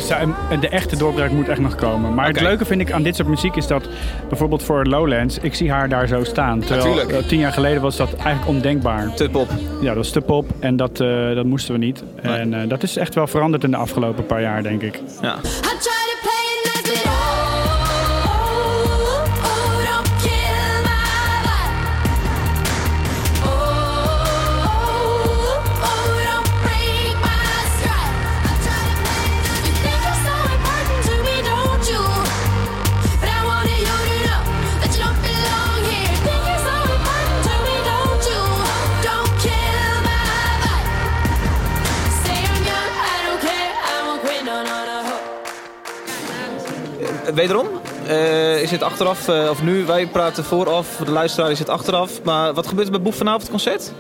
de 0.61 0.69
echte 0.69 0.97
doorbraak 0.97 1.31
moet 1.31 1.49
echt 1.49 1.61
nog 1.61 1.75
komen. 1.75 2.15
Maar 2.15 2.27
het 2.27 2.41
leuke 2.41 2.65
vind 2.65 2.81
ik 2.81 2.93
aan 2.93 3.03
dit 3.03 3.17
soort 3.17 3.29
muziek 3.29 3.57
is 3.57 3.67
dat 3.67 3.89
bijvoorbeeld 4.29 4.63
voor 4.63 4.85
Lowlands, 4.87 5.39
ik 5.39 5.55
zie 5.55 5.71
haar 5.71 5.89
daar 5.89 6.09
zo 6.09 6.25
staan. 6.25 6.61
Terwijl 6.61 6.87
Natuurlijk. 6.87 7.11
eh, 7.23 7.29
tien 7.29 7.39
jaar 7.39 7.53
geleden 7.53 7.83
was 7.83 7.97
dat 7.97 8.15
eigenlijk 8.15 8.49
ondenkbaar. 8.49 9.15
Tupop. 9.15 9.49
Ja, 9.81 9.95
dat 9.95 10.05
is 10.05 10.11
te 10.11 10.21
pop 10.21 10.51
en 10.59 10.77
dat, 10.77 11.01
eh, 11.01 11.35
dat 11.35 11.45
moesten 11.45 11.73
we 11.73 11.81
niet. 11.81 12.03
Nee. 12.23 12.37
En 12.37 12.63
eh, 12.63 12.69
dat 12.69 12.83
is 12.83 12.97
echt 12.97 13.15
wel 13.15 13.27
veranderd 13.27 13.65
in 13.65 13.71
de 13.71 13.77
afgelopen 13.77 14.27
paar 14.27 14.43
jaar, 14.43 14.63
denk 14.63 14.83
ik. 14.83 15.01
Ja. 15.23 15.37
Eh, 48.77 48.83
het 48.83 48.91
achteraf, 48.91 49.29
eh, 49.29 49.51
of 49.51 49.63
nu, 49.63 49.85
wij 49.85 50.07
praten 50.07 50.45
vooraf, 50.45 50.87
voor 50.87 51.07
de 51.07 51.13
luisteraar 51.13 51.51
is 51.51 51.59
het 51.59 51.69
achteraf. 51.69 52.23
Maar 52.23 52.55
wat 52.55 52.67
gebeurt 52.67 52.87
er 52.87 52.93
bij 52.93 53.03
Boef 53.03 53.17
vanavond 53.17 53.51
concert? 53.51 53.93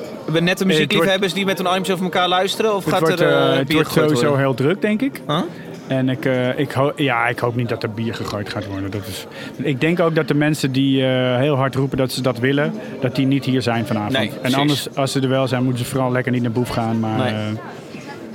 We 0.00 0.32
hebben 0.32 0.44
nette 0.44 0.66
muziekliefhebbers 0.66 1.32
die 1.32 1.44
met 1.44 1.58
hun 1.58 1.66
armpjes 1.66 1.94
over 1.94 2.04
elkaar 2.04 2.28
luisteren? 2.28 2.74
Of 2.74 2.84
Het 2.84 2.94
gaat 2.94 3.02
wordt, 3.02 3.20
er 3.20 3.28
eh, 3.28 3.52
eh 3.52 3.58
het 3.58 3.72
wordt 3.72 3.92
sowieso 3.92 4.20
worden? 4.20 4.38
heel 4.38 4.54
druk, 4.54 4.80
denk 4.80 5.02
ik. 5.02 5.20
Huh? 5.26 5.40
En 5.86 6.08
ik, 6.08 6.24
eh, 6.24 6.58
ik, 6.58 6.76
ja, 6.96 7.26
ik 7.26 7.38
hoop 7.38 7.56
niet 7.56 7.68
dat 7.68 7.82
er 7.82 7.90
bier 7.90 8.14
gegooid 8.14 8.48
gaat 8.48 8.66
worden. 8.66 8.90
Dat 8.90 9.06
is, 9.06 9.26
ik 9.56 9.80
denk 9.80 10.00
ook 10.00 10.14
dat 10.14 10.28
de 10.28 10.34
mensen 10.34 10.72
die 10.72 11.06
eh, 11.06 11.36
heel 11.36 11.56
hard 11.56 11.74
roepen 11.74 11.98
dat 11.98 12.12
ze 12.12 12.22
dat 12.22 12.38
willen, 12.38 12.74
dat 13.00 13.14
die 13.16 13.26
niet 13.26 13.44
hier 13.44 13.62
zijn 13.62 13.86
vanavond. 13.86 14.12
Nee, 14.12 14.30
en 14.42 14.54
anders, 14.54 14.94
als 14.94 15.12
ze 15.12 15.20
er 15.20 15.28
wel 15.28 15.48
zijn, 15.48 15.64
moeten 15.64 15.84
ze 15.84 15.90
vooral 15.90 16.12
lekker 16.12 16.32
niet 16.32 16.42
naar 16.42 16.50
boef 16.50 16.68
gaan. 16.68 17.00
Maar 17.00 17.18
Nee. 17.18 17.32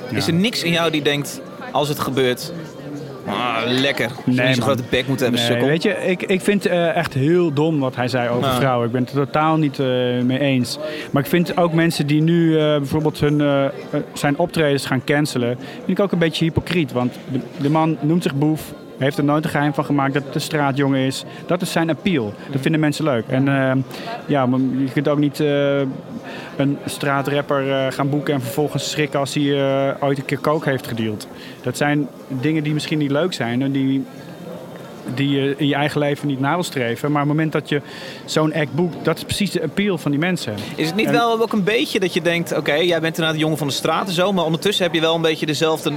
eh, 0.10 0.18
Is 0.18 0.28
er 0.28 0.34
niks 0.34 0.64
in 0.64 0.72
jou 0.72 0.92
die 0.92 1.02
denkt, 1.02 1.42
als 1.72 1.88
het 1.88 2.00
gebeurt, 2.00 2.54
ah, 3.26 3.58
lekker. 3.66 4.06
Je 4.26 4.32
Nee, 4.32 4.48
niet 4.48 4.56
zo'n 4.56 4.66
man. 4.66 4.76
grote 4.76 4.84
bek 4.90 5.08
moet 5.08 5.20
hebben, 5.20 5.40
Nee, 5.40 5.50
sukkel. 5.50 5.68
weet 5.68 5.84
je, 5.84 5.90
ik, 5.90 6.24
ik 6.24 6.42
vind 6.42 6.66
eh, 6.66 6.96
echt 6.96 7.14
heel 7.14 7.54
dom 7.54 7.80
wat 7.80 7.96
hij 7.96 8.08
zei 8.08 8.30
over 8.30 8.50
Ja. 8.50 8.56
vrouwen. 8.56 8.86
Ik 8.86 8.92
ben 8.92 9.02
het 9.02 9.12
er 9.12 9.26
totaal 9.26 9.58
niet 9.58 9.80
eh, 9.80 9.86
mee 10.24 10.40
eens. 10.40 10.78
Maar 11.12 11.24
ik 11.24 11.30
vind 11.30 11.58
ook 11.58 11.74
mensen 11.74 12.08
die 12.08 12.22
nu 12.22 12.58
eh, 12.60 12.78
bijvoorbeeld 12.78 13.20
hun, 13.20 13.70
zijn 14.14 14.38
optredens 14.38 14.86
gaan 14.86 15.04
cancelen, 15.04 15.58
vind 15.86 15.98
ik 15.98 16.00
ook 16.00 16.12
een 16.12 16.20
beetje 16.20 16.46
hypocriet. 16.46 16.92
Want 16.92 17.14
de, 17.32 17.40
de 17.62 17.70
man 17.70 17.98
noemt 18.02 18.24
zich 18.24 18.36
boef, 18.36 18.74
heeft 19.02 19.18
er 19.18 19.24
nooit 19.24 19.44
een 19.44 19.50
geheim 19.50 19.74
van 19.74 19.86
gemaakt 19.86 20.14
dat 20.14 20.24
het 20.24 20.36
een 20.36 20.42
straatjongen 20.42 21.00
is. 21.00 21.24
Dat 21.46 21.62
is 21.62 21.72
zijn 21.72 21.90
appeal. 21.90 22.34
Dat 22.52 22.62
vinden 22.62 22.80
mensen 22.82 23.04
leuk. 23.04 23.24
En 23.28 23.48
eh, 23.48 23.72
ja, 24.26 24.46
maar 24.46 24.60
je 24.60 24.92
kunt 24.94 25.08
ook 25.08 25.18
niet 25.20 25.40
eh, 25.40 25.80
een 26.58 26.78
straatrapper 26.86 27.72
eh, 27.72 27.92
gaan 27.92 28.10
boeken 28.10 28.34
en 28.34 28.42
vervolgens 28.42 28.90
schrikken 28.90 29.20
als 29.20 29.34
hij 29.34 29.44
eh, 29.44 30.04
ooit 30.04 30.18
een 30.18 30.26
keer 30.26 30.40
coke 30.42 30.70
heeft 30.70 30.88
gedeeld. 30.88 31.28
Dat 31.64 31.78
zijn 31.78 32.08
dingen 32.28 32.64
die 32.64 32.74
misschien 32.74 32.98
niet 32.98 33.12
leuk 33.12 33.34
zijn 33.34 33.62
en 33.62 33.72
die 33.72 34.06
die 35.16 35.30
je 35.30 35.54
in 35.58 35.68
je 35.68 35.76
eigen 35.76 36.00
leven 36.00 36.28
niet 36.28 36.40
na 36.40 36.54
wil 36.54 36.64
streven. 36.64 37.12
Maar 37.12 37.22
op 37.22 37.28
het 37.28 37.38
moment 37.38 37.54
dat 37.54 37.70
je 37.70 37.82
zo'n 38.26 38.54
act 38.54 38.74
boekt, 38.74 39.06
dat 39.06 39.18
is 39.18 39.24
precies 39.24 39.52
de 39.52 39.64
appeal 39.64 39.98
van 39.98 40.12
die 40.12 40.20
mensen. 40.20 40.54
Is 40.76 40.88
het 40.88 40.96
niet 40.96 41.06
En- 41.06 41.12
wel 41.12 41.42
ook 41.42 41.54
een 41.54 41.64
beetje 41.64 42.00
dat 42.00 42.14
je 42.14 42.22
denkt, 42.22 42.58
oké, 42.58 42.74
jij 42.74 43.00
bent 43.00 43.04
inderdaad 43.16 43.34
een 43.34 43.40
jongen 43.40 43.58
van 43.58 43.68
de 43.68 43.74
straat 43.74 44.08
en 44.08 44.14
zo, 44.14 44.34
maar 44.34 44.46
ondertussen 44.46 44.86
heb 44.86 44.94
je 44.94 45.02
wel 45.02 45.16
een 45.16 45.22
beetje 45.22 45.46
dezelfde... 45.46 45.92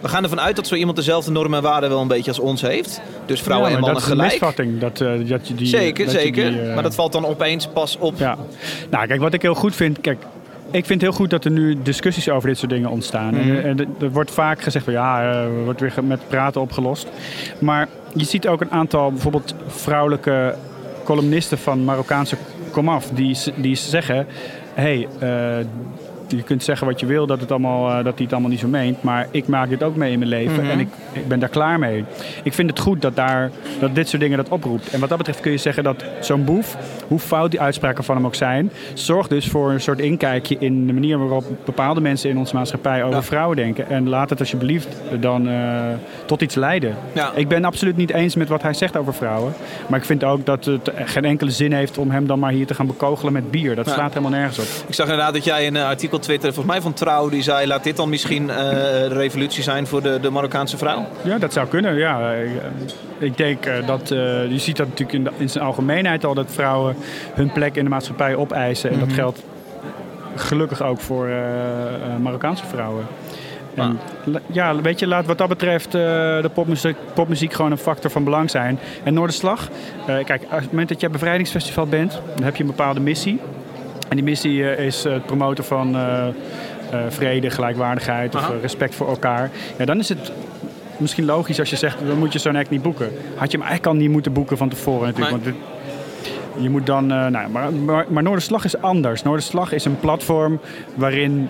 We 0.00 0.08
gaan 0.08 0.22
ervan 0.22 0.40
uit 0.40 0.56
dat 0.56 0.66
zo 0.66 0.74
iemand 0.74 0.96
dezelfde 0.96 1.30
normen 1.30 1.58
en 1.58 1.64
waarden 1.64 1.88
wel 1.90 2.00
een 2.00 2.08
beetje 2.08 2.30
als 2.30 2.38
ons 2.40 2.62
heeft. 2.62 3.00
Dus 3.26 3.40
vrouwen 3.42 3.70
Ja, 3.70 3.74
en 3.76 3.80
mannen 3.80 4.00
dat 4.00 4.08
is 4.08 4.12
een 4.12 4.16
gelijk. 4.16 4.40
misvatting. 4.40 4.80
Dat, 4.80 5.00
eh, 5.00 5.28
dat 5.28 5.48
je 5.48 5.54
die, 5.54 5.66
Zeker, 5.66 6.04
dat 6.04 6.14
je 6.14 6.20
zeker. 6.20 6.50
die, 6.50 6.60
eh, 6.60 6.74
Maar 6.74 6.82
dat 6.82 6.94
valt 6.94 7.12
dan 7.12 7.26
opeens 7.26 7.66
pas 7.66 7.96
op. 7.98 8.18
Ja. 8.18 8.36
Nou, 8.90 9.06
kijk, 9.06 9.20
wat 9.20 9.32
ik 9.34 9.42
heel 9.42 9.54
goed 9.54 9.74
vind... 9.76 10.00
Kijk, 10.00 10.18
ik 10.70 10.86
vind 10.86 10.88
het 10.88 11.10
heel 11.10 11.18
goed 11.18 11.30
dat 11.30 11.44
er 11.44 11.50
nu 11.50 11.78
discussies 11.82 12.28
over 12.28 12.48
dit 12.48 12.58
soort 12.58 12.70
dingen 12.70 12.90
ontstaan. 12.90 13.34
Mhm. 13.34 13.50
En, 13.50 13.64
en 13.64 13.94
er 14.00 14.10
wordt 14.10 14.30
vaak 14.30 14.62
gezegd 14.62 14.84
van 14.84 14.94
ja, 14.94 15.20
eh, 15.20 15.42
er 15.44 15.64
wordt 15.64 15.80
weer 15.80 15.92
met 16.02 16.28
praten 16.28 16.60
opgelost. 16.60 17.08
Maar 17.58 17.88
je 18.14 18.24
ziet 18.24 18.48
ook 18.48 18.60
een 18.60 18.70
aantal 18.70 19.10
bijvoorbeeld 19.10 19.54
vrouwelijke 19.66 20.54
columnisten 21.04 21.58
van 21.58 21.84
Marokkaanse 21.84 22.36
komaf 22.70 23.06
die, 23.14 23.36
die 23.56 23.74
zeggen: 23.76 24.26
hé, 24.74 25.06
hey, 25.18 25.66
je 26.30 26.42
kunt 26.42 26.62
zeggen 26.62 26.86
wat 26.86 27.00
je 27.00 27.06
wil, 27.06 27.26
dat, 27.26 27.40
het 27.40 27.50
allemaal, 27.50 27.88
eh, 27.88 27.94
dat 28.04 28.14
hij 28.14 28.22
het 28.22 28.32
allemaal 28.32 28.50
niet 28.50 28.60
zo 28.60 28.68
meent. 28.68 29.02
Maar 29.02 29.26
ik 29.30 29.46
maak 29.48 29.68
dit 29.68 29.82
ook 29.82 29.96
mee 29.96 30.12
in 30.12 30.18
mijn 30.18 30.30
leven 30.30 30.62
Mhm. 30.62 30.70
en 30.70 30.78
ik, 30.80 30.88
ik 31.12 31.28
ben 31.28 31.38
daar 31.38 31.48
klaar 31.48 31.78
mee. 31.78 32.04
Ik 32.42 32.52
vind 32.52 32.70
het 32.70 32.78
goed 32.78 33.02
dat, 33.02 33.16
daar, 33.16 33.50
dat 33.80 33.94
dit 33.94 34.08
soort 34.08 34.22
dingen 34.22 34.36
dat 34.36 34.48
oproept. 34.48 34.90
En 34.90 35.00
wat 35.00 35.08
dat 35.08 35.18
betreft 35.18 35.40
kun 35.40 35.50
je 35.52 35.56
zeggen 35.58 35.84
dat 35.84 36.04
zo'n 36.20 36.44
boef, 36.44 36.76
hoe 37.08 37.18
fout 37.18 37.50
die 37.50 37.60
uitspraken 37.60 38.04
van 38.04 38.16
hem 38.16 38.26
ook 38.26 38.34
zijn, 38.34 38.70
zorgt 38.94 39.30
dus 39.30 39.46
voor 39.48 39.70
een 39.70 39.80
soort 39.80 39.98
inkijkje 40.00 40.56
in 40.58 40.86
de 40.86 40.92
manier 40.92 41.18
waarop 41.18 41.44
bepaalde 41.64 42.00
mensen 42.00 42.30
in 42.30 42.38
onze 42.38 42.54
maatschappij 42.54 43.02
over 43.02 43.14
Ja. 43.14 43.22
vrouwen 43.22 43.56
denken. 43.56 43.88
En 43.88 44.08
laat 44.08 44.30
het 44.30 44.40
alsjeblieft 44.40 44.88
dan 45.20 45.48
eh, 45.48 45.80
tot 46.26 46.40
iets 46.42 46.54
leiden. 46.54 46.94
Ja. 47.12 47.32
Ik 47.34 47.48
ben 47.48 47.64
absoluut 47.64 47.96
niet 47.96 48.10
eens 48.12 48.34
met 48.34 48.48
wat 48.48 48.62
hij 48.62 48.74
zegt 48.74 48.96
over 48.96 49.14
vrouwen. 49.14 49.52
Maar 49.86 49.98
ik 49.98 50.04
vind 50.04 50.24
ook 50.24 50.46
dat 50.46 50.64
het 50.64 50.90
geen 51.04 51.24
enkele 51.24 51.50
zin 51.50 51.72
heeft 51.72 51.98
om 51.98 52.10
hem 52.10 52.26
dan 52.26 52.38
maar 52.38 52.52
hier 52.52 52.66
te 52.66 52.74
gaan 52.74 52.86
bekogelen 52.86 53.32
met 53.32 53.50
bier. 53.50 53.74
Dat 53.74 53.86
Ja. 53.86 53.92
slaat 53.92 54.08
helemaal 54.14 54.38
nergens 54.38 54.58
op. 54.58 54.64
Ik 54.88 54.94
zag 54.94 55.06
inderdaad 55.08 55.32
dat 55.34 55.44
jij 55.44 55.66
een 55.66 55.76
eh, 55.76 55.88
artikel 56.18 56.36
twitterde, 56.38 56.54
volgens 56.54 56.74
mij 56.74 56.82
van 56.82 56.92
Trouw, 56.92 57.28
die 57.28 57.42
zei, 57.42 57.66
laat 57.66 57.84
dit 57.84 57.96
dan 57.96 58.08
misschien 58.08 58.50
eh, 58.50 58.56
de 59.08 59.08
revolutie 59.08 59.62
zijn 59.62 59.86
voor 59.86 60.02
de, 60.02 60.18
de 60.20 60.30
Marokkaanse 60.30 60.76
vrouw? 60.76 61.06
Ja, 61.22 61.38
dat 61.38 61.52
zou 61.52 61.66
kunnen. 61.68 61.94
Ja. 61.94 62.32
Ik, 62.32 62.50
eh, 63.20 63.32
denk 63.36 63.66
eh, 63.66 63.86
dat 63.86 64.08
je 64.08 64.58
ziet 64.58 64.76
dat 64.76 64.86
natuurlijk 64.88 65.18
in, 65.18 65.24
de- 65.24 65.30
in 65.36 65.48
zijn 65.50 65.64
algemeenheid 65.64 66.24
al 66.24 66.34
dat 66.34 66.46
vrouwen 66.50 66.96
hun 67.34 67.52
plek 67.52 67.76
in 67.76 67.84
de 67.84 67.90
maatschappij 67.90 68.34
opeisen. 68.34 68.90
En 68.90 68.98
dat 68.98 69.12
geldt 69.12 69.42
gelukkig 70.34 70.82
ook 70.82 71.00
voor 71.00 71.28
Marokkaanse 72.20 72.64
vrouwen. 72.66 73.06
En, 73.74 73.98
ja, 74.46 74.80
weet 74.80 74.98
je, 74.98 75.06
laat 75.06 75.26
wat 75.26 75.38
dat 75.38 75.48
betreft 75.48 75.92
de 75.92 76.50
popmuziek, 76.54 76.96
popmuziek 77.14 77.52
gewoon 77.52 77.70
een 77.70 77.78
factor 77.78 78.10
van 78.10 78.24
belang 78.24 78.50
zijn. 78.50 78.78
En 79.04 79.14
Noorderslag, 79.14 79.68
eh, 80.06 80.24
kijk, 80.24 80.42
op 80.42 80.50
het 80.50 80.70
moment 80.70 80.88
dat 80.88 81.00
je 81.00 81.06
op 81.06 81.12
bevrijdingsfestival 81.12 81.86
bent, 81.86 82.20
dan 82.34 82.44
heb 82.44 82.56
je 82.56 82.62
een 82.62 82.68
bepaalde 82.68 83.00
missie. 83.00 83.40
En 84.08 84.16
die 84.16 84.24
missie 84.24 84.70
eh, 84.70 84.86
is 84.86 85.04
eh, 85.04 85.12
het 85.12 85.26
promoten 85.26 85.64
van 85.64 85.96
eh, 85.96 86.26
vrede, 87.08 87.50
gelijkwaardigheid 87.50 88.34
of 88.34 88.40
Aha. 88.40 88.52
respect 88.60 88.94
voor 88.94 89.08
elkaar. 89.08 89.50
Ja, 89.78 89.84
dan 89.84 89.98
is 89.98 90.08
het 90.08 90.32
misschien 90.96 91.24
logisch 91.24 91.58
als 91.58 91.70
je 91.70 91.76
zegt, 91.76 91.96
dan 92.06 92.18
moet 92.18 92.32
je 92.32 92.38
zo'n 92.38 92.56
act 92.56 92.70
niet 92.70 92.82
boeken. 92.82 93.10
Had 93.36 93.50
je 93.50 93.58
hem 93.58 93.66
eigenlijk 93.66 93.86
al 93.86 93.94
niet 94.02 94.10
moeten 94.10 94.32
boeken 94.32 94.56
van 94.56 94.68
tevoren 94.68 95.06
natuurlijk. 95.06 95.44
Nee. 95.44 95.44
Want 95.44 95.56
dit- 95.56 96.62
je 96.62 96.70
moet 96.70 96.86
dan, 96.86 97.06
nou, 97.06 97.48
maar, 97.50 97.72
maar, 97.72 98.04
maar 98.08 98.22
Noorderslag 98.22 98.64
is 98.64 98.80
anders. 98.80 99.22
Noorderslag 99.22 99.72
is 99.72 99.84
een 99.84 99.98
platform 100.00 100.60
waarin 100.94 101.48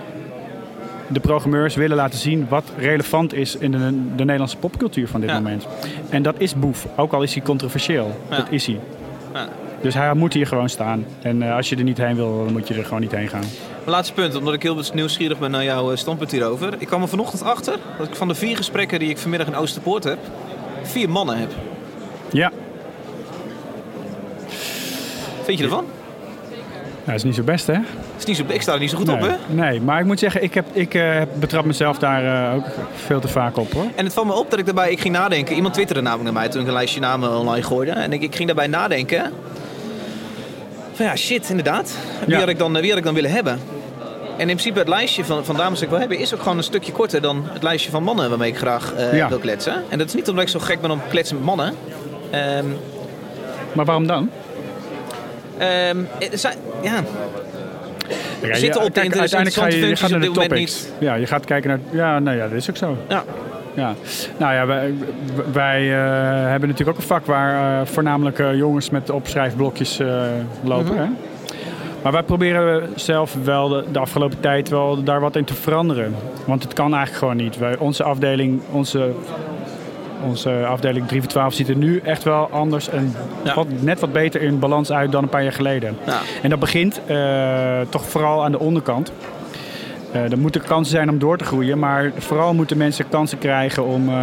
de 1.07 1.21
programmeurs 1.21 1.75
willen 1.75 1.97
laten 1.97 2.18
zien 2.18 2.47
wat 2.49 2.64
relevant 2.79 3.35
is 3.35 3.57
in 3.57 3.71
de, 3.71 3.79
de 4.16 4.25
Nederlandse 4.25 4.57
popcultuur 4.57 5.09
van 5.09 5.21
dit 5.21 5.31
Ja. 5.31 5.37
moment. 5.37 5.66
En 6.11 6.23
dat 6.23 6.35
is 6.38 6.55
Boef, 6.55 6.87
ook 6.97 7.12
al 7.12 7.23
is 7.23 7.35
hij 7.35 7.42
controversieel. 7.42 8.16
Ja. 8.31 8.37
Dat 8.37 8.47
is 8.51 8.66
hij. 8.66 8.79
Ja. 9.35 9.49
Dus 9.81 9.95
hij 9.95 10.14
moet 10.14 10.33
hier 10.33 10.47
gewoon 10.47 10.69
staan. 10.69 11.05
En 11.23 11.43
eh, 11.43 11.55
als 11.57 11.69
je 11.69 11.77
er 11.77 11.83
niet 11.83 11.99
heen 11.99 12.17
wil, 12.17 12.45
dan 12.45 12.53
moet 12.53 12.69
je 12.69 12.75
er 12.75 12.85
gewoon 12.85 13.01
niet 13.01 13.12
heen 13.12 13.29
gaan. 13.29 13.45
Laatste 13.85 14.14
punt, 14.14 14.35
omdat 14.35 14.55
ik 14.55 14.62
heel 14.62 14.83
nieuwsgierig 14.95 15.38
ben 15.38 15.51
naar 15.51 15.64
jouw 15.64 15.91
eh, 15.91 15.97
standpunt 15.97 16.31
hierover. 16.31 16.75
Ik 16.79 16.87
kwam 16.87 17.03
er 17.03 17.09
vanochtend 17.09 17.43
achter 17.43 17.77
dat 17.99 18.09
ik 18.09 18.14
van 18.14 18.29
de 18.29 18.35
vier 18.35 18.57
gesprekken 18.57 18.99
die 18.99 19.09
ik 19.09 19.19
vanmiddag 19.19 19.49
in 19.49 19.57
Oosterpoort 19.57 20.05
heb, 20.05 20.19
vier 20.83 21.11
mannen 21.11 21.38
heb. 21.38 21.51
Ja, 22.31 22.53
Vind 25.49 25.61
je 25.61 25.67
ervan? 25.67 25.85
dat 27.05 27.14
is 27.14 27.23
niet 27.23 27.35
zo 27.35 27.43
best 27.43 27.67
hè? 27.67 27.79
Is 28.19 28.25
niet 28.25 28.37
zo, 28.37 28.45
ik 28.49 28.62
sta 28.62 28.73
er 28.73 28.79
niet 28.79 28.91
zo 28.91 28.97
goed 28.97 29.09
op, 29.09 29.21
hè? 29.21 29.31
nee, 29.47 29.81
maar 29.81 30.01
ik 30.01 30.07
moet 30.07 30.19
zeggen, 30.19 30.43
ik, 30.43 30.55
heb, 30.55 30.67
ik 30.73 30.95
eh, 30.95 31.23
betrap 31.38 31.64
mezelf 31.64 31.99
daar 31.99 32.55
ook 32.55 32.64
veel 33.07 33.21
te 33.21 33.29
vaak 33.29 33.57
op 33.57 33.73
hoor. 33.73 33.87
En 33.95 34.05
het 34.05 34.14
valt 34.14 34.27
me 34.27 34.33
op 34.33 34.51
dat 34.51 34.59
ik 34.59 34.64
daarbij, 34.64 34.91
ik 34.91 35.01
ging 35.01 35.14
nadenken. 35.14 35.55
Iemand 35.55 35.75
twitterde 35.75 36.03
namelijk 36.03 36.25
naar 36.25 36.43
mij 36.43 36.49
toen 36.49 36.61
ik 36.61 36.67
een 36.67 36.73
lijstje 36.73 37.01
namen 37.01 37.38
online 37.38 37.62
gooide. 37.62 37.91
En 37.91 38.12
ik, 38.12 38.23
ik 38.23 38.35
ging 38.35 38.47
daarbij 38.47 38.67
nadenken. 38.67 39.33
Van 40.98 41.06
ja, 41.06 41.16
shit, 41.16 41.48
inderdaad. 41.50 41.94
Wie, 42.26 42.34
Ja. 42.34 42.38
had 42.40 42.48
ik 42.48 42.58
dan, 42.58 42.72
wie 42.80 42.88
had 42.88 42.98
ik 42.98 43.04
dan 43.04 43.14
willen 43.14 43.30
hebben? 43.30 43.52
En 44.37 44.48
in 44.48 44.56
principe 44.56 44.78
het 44.78 44.88
lijstje 44.88 45.24
van, 45.24 45.44
van 45.44 45.56
dames 45.56 45.74
dat 45.74 45.82
ik 45.82 45.88
wil 45.88 45.98
hebben 45.98 46.18
is 46.18 46.34
ook 46.34 46.42
gewoon 46.42 46.56
een 46.56 46.62
stukje 46.64 46.92
korter 46.92 47.20
dan 47.20 47.44
het 47.52 47.62
lijstje 47.62 47.90
van 47.90 48.02
mannen 48.02 48.28
waarmee 48.28 48.50
ik 48.50 48.56
graag 48.56 48.94
eh, 48.94 49.16
Ja. 49.16 49.28
wil 49.28 49.38
kletsen. 49.38 49.82
En 49.88 49.98
dat 49.98 50.06
is 50.08 50.14
niet 50.14 50.28
omdat 50.28 50.44
ik 50.44 50.50
zo 50.50 50.58
gek 50.58 50.80
ben 50.80 50.90
om 50.90 51.00
kletsen 51.08 51.37
met 51.37 51.44
mannen. 51.44 51.74
Ehm, 52.30 52.64
Maar 53.72 53.84
waarom 53.84 54.06
dan? 54.06 54.30
zijn, 56.32 56.56
ja, 56.82 57.02
Ja, 58.42 58.54
zitten 58.54 58.82
op 58.82 58.94
de 58.94 59.00
uiteindelijk 59.00 59.52
ga 59.54 59.66
je, 59.66 59.87
je 59.87 59.96
gaat 59.96 60.11
naar 60.11 60.20
de 60.20 60.30
topics. 60.30 60.84
Ja, 60.98 61.14
je 61.14 61.26
gaat 61.26 61.44
kijken 61.44 61.68
naar... 61.70 61.78
Ja, 61.90 62.18
nou 62.18 62.37
ja, 62.37 62.42
dat 62.48 62.52
is 62.52 62.70
ook 62.70 62.76
zo. 62.76 62.96
ja. 63.08 63.24
Ja. 63.74 63.94
Nou 64.38 64.54
ja, 64.54 64.66
wij, 64.66 64.94
wij 65.52 65.81
eh, 65.81 66.50
hebben 66.50 66.68
natuurlijk 66.68 66.96
ook 66.96 67.02
een 67.02 67.09
vak 67.09 67.26
waar 67.26 67.81
eh, 67.81 67.87
voornamelijk 67.87 68.38
eh, 68.38 68.57
jongens 68.57 68.90
met 68.90 69.11
opschrijfblokjes 69.11 70.00
lopen. 70.62 70.94
Mhm. 70.94 71.02
hè? 71.02 71.07
Maar 72.02 72.12
wij 72.12 72.22
proberen 72.22 72.88
zelf 72.94 73.37
wel 73.44 73.68
de, 73.68 73.85
de 73.92 73.98
afgelopen 73.98 74.40
tijd 74.40 74.68
wel 74.68 75.02
daar 75.02 75.20
wat 75.20 75.37
in 75.37 75.44
te 75.44 75.54
veranderen. 75.54 76.14
Want 76.44 76.62
het 76.62 76.72
kan 76.72 76.94
eigenlijk 76.94 77.18
gewoon 77.18 77.37
niet. 77.37 77.59
Wij, 77.59 77.76
onze 77.78 78.02
afdeling, 78.02 78.61
onze, 78.70 79.11
onze 80.24 80.66
afdeling 80.66 81.09
3 81.09 81.20
voor 81.20 81.31
12 81.31 81.54
ziet 81.54 81.68
er 81.68 81.76
nu 81.76 82.00
echt 82.04 82.22
wel 82.22 82.48
anders 82.50 82.88
en 82.88 83.14
Ja. 83.42 83.54
wat, 83.54 83.66
net 83.81 84.00
wat 84.00 84.12
beter 84.12 84.42
in 84.42 84.59
balans 84.59 84.92
uit 84.92 85.12
dan 85.12 85.22
een 85.22 85.28
paar 85.28 85.42
jaar 85.42 85.52
geleden. 85.52 85.96
Ja. 86.07 86.18
En 86.42 86.50
dat 86.50 86.59
begint 86.59 87.00
toch 87.88 88.04
vooral 88.04 88.44
aan 88.44 88.52
de 88.52 88.59
onderkant. 88.59 89.12
Eh, 90.12 90.33
er 90.33 90.38
moeten 90.38 90.62
kansen 90.62 90.92
zijn 90.94 91.11
om 91.11 91.18
door 91.18 91.38
te 91.38 91.44
groeien, 91.44 91.79
maar 91.79 92.12
vooral 92.16 92.55
moeten 92.55 92.77
mensen 92.77 93.09
kansen 93.09 93.38
krijgen 93.38 93.85
om 93.85 94.09
eh, 94.09 94.14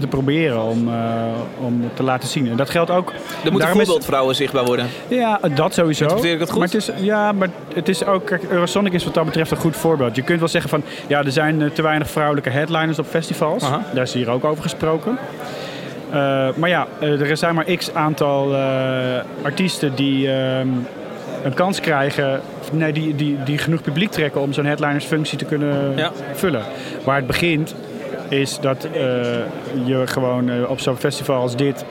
te 0.00 0.06
proberen, 0.06 0.62
om, 0.62 0.88
eh, 0.88 1.64
om 1.64 1.90
te 1.94 2.02
laten 2.02 2.28
zien. 2.28 2.50
En 2.50 2.56
dat 2.56 2.70
geldt 2.70 2.90
ook. 2.90 3.12
Er 3.44 3.52
moeten 3.52 3.68
voorbeeldvrouwen 3.68 4.34
zichtbaar 4.34 4.64
worden. 4.64 4.86
ja, 5.08 5.40
dat 5.54 5.74
sowieso. 5.74 6.02
Interpreteer 6.02 6.34
ik 6.34 6.40
het 6.40 6.50
goed? 6.50 6.58
Maar 6.58 6.68
het 6.68 6.76
is, 6.76 6.90
ja, 6.96 7.32
maar 7.32 7.48
het 7.74 7.88
is 7.88 8.04
ook... 8.04 8.26
Kijk, 8.26 8.42
Eurosonic 8.50 8.92
is 8.92 9.04
wat 9.04 9.14
dat 9.14 9.24
betreft 9.24 9.50
een 9.50 9.56
goed 9.56 9.76
voorbeeld. 9.76 10.16
Je 10.16 10.22
kunt 10.22 10.38
wel 10.38 10.48
zeggen 10.48 10.70
van... 10.70 10.82
Ja, 11.06 11.24
er 11.24 11.32
zijn 11.32 11.70
te 11.72 11.82
weinig 11.82 12.10
vrouwelijke 12.10 12.50
headliners 12.50 12.98
op 12.98 13.06
festivals. 13.06 13.62
Daar 13.94 14.02
is 14.02 14.12
hier 14.12 14.30
ook 14.30 14.44
over 14.44 14.62
gesproken. 14.62 15.18
Maar 16.56 16.68
ja, 16.68 16.86
er 17.00 17.36
zijn 17.36 17.54
maar 17.54 17.64
x 17.64 17.94
aantal 17.94 18.54
artiesten 19.42 19.94
die 19.94 20.30
ehm, 20.30 20.68
een 21.44 21.54
kans 21.54 21.80
krijgen... 21.80 22.40
Nee, 22.72 22.92
die, 22.92 23.14
die, 23.14 23.42
die 23.44 23.58
genoeg 23.58 23.82
publiek 23.82 24.10
trekken 24.10 24.40
om 24.40 24.52
zo'n 24.52 24.64
headlinersfunctie 24.66 25.38
te 25.38 25.44
kunnen 25.44 25.96
Ja. 25.96 26.10
vullen. 26.32 26.62
Waar 27.04 27.16
het 27.16 27.26
begint 27.26 27.74
is 28.28 28.58
dat 28.60 28.84
eh, 28.84 29.00
je 29.84 30.02
gewoon 30.04 30.50
eh, 30.50 30.70
op 30.70 30.80
zo'n 30.80 30.96
festival 30.96 31.40
als 31.40 31.56
dit 31.56 31.84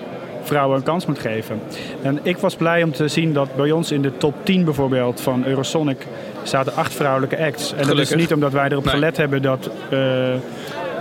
vrouwen 0.43 0.77
een 0.77 0.83
kans 0.83 1.05
moet 1.05 1.19
geven. 1.19 1.61
En 2.01 2.19
ik 2.23 2.37
was 2.37 2.55
blij 2.55 2.83
om 2.83 2.91
te 2.91 3.07
zien 3.07 3.33
dat 3.33 3.55
bij 3.55 3.71
ons 3.71 3.91
in 3.91 4.01
de 4.01 4.17
top 4.17 4.33
10 4.43 4.63
bijvoorbeeld 4.65 5.21
van 5.21 5.45
Eurosonic 5.45 6.05
zaten 6.43 6.75
acht 6.75 6.93
vrouwelijke 6.93 7.37
acts. 7.37 7.73
En 7.73 7.87
dat 7.87 7.97
is 7.99 8.15
niet 8.15 8.33
omdat 8.33 8.51
wij 8.51 8.69
erop 8.69 8.83
Nee. 8.83 8.93
gelet 8.93 9.17
hebben 9.17 9.41
dat, 9.41 9.69
eh, 9.89 9.99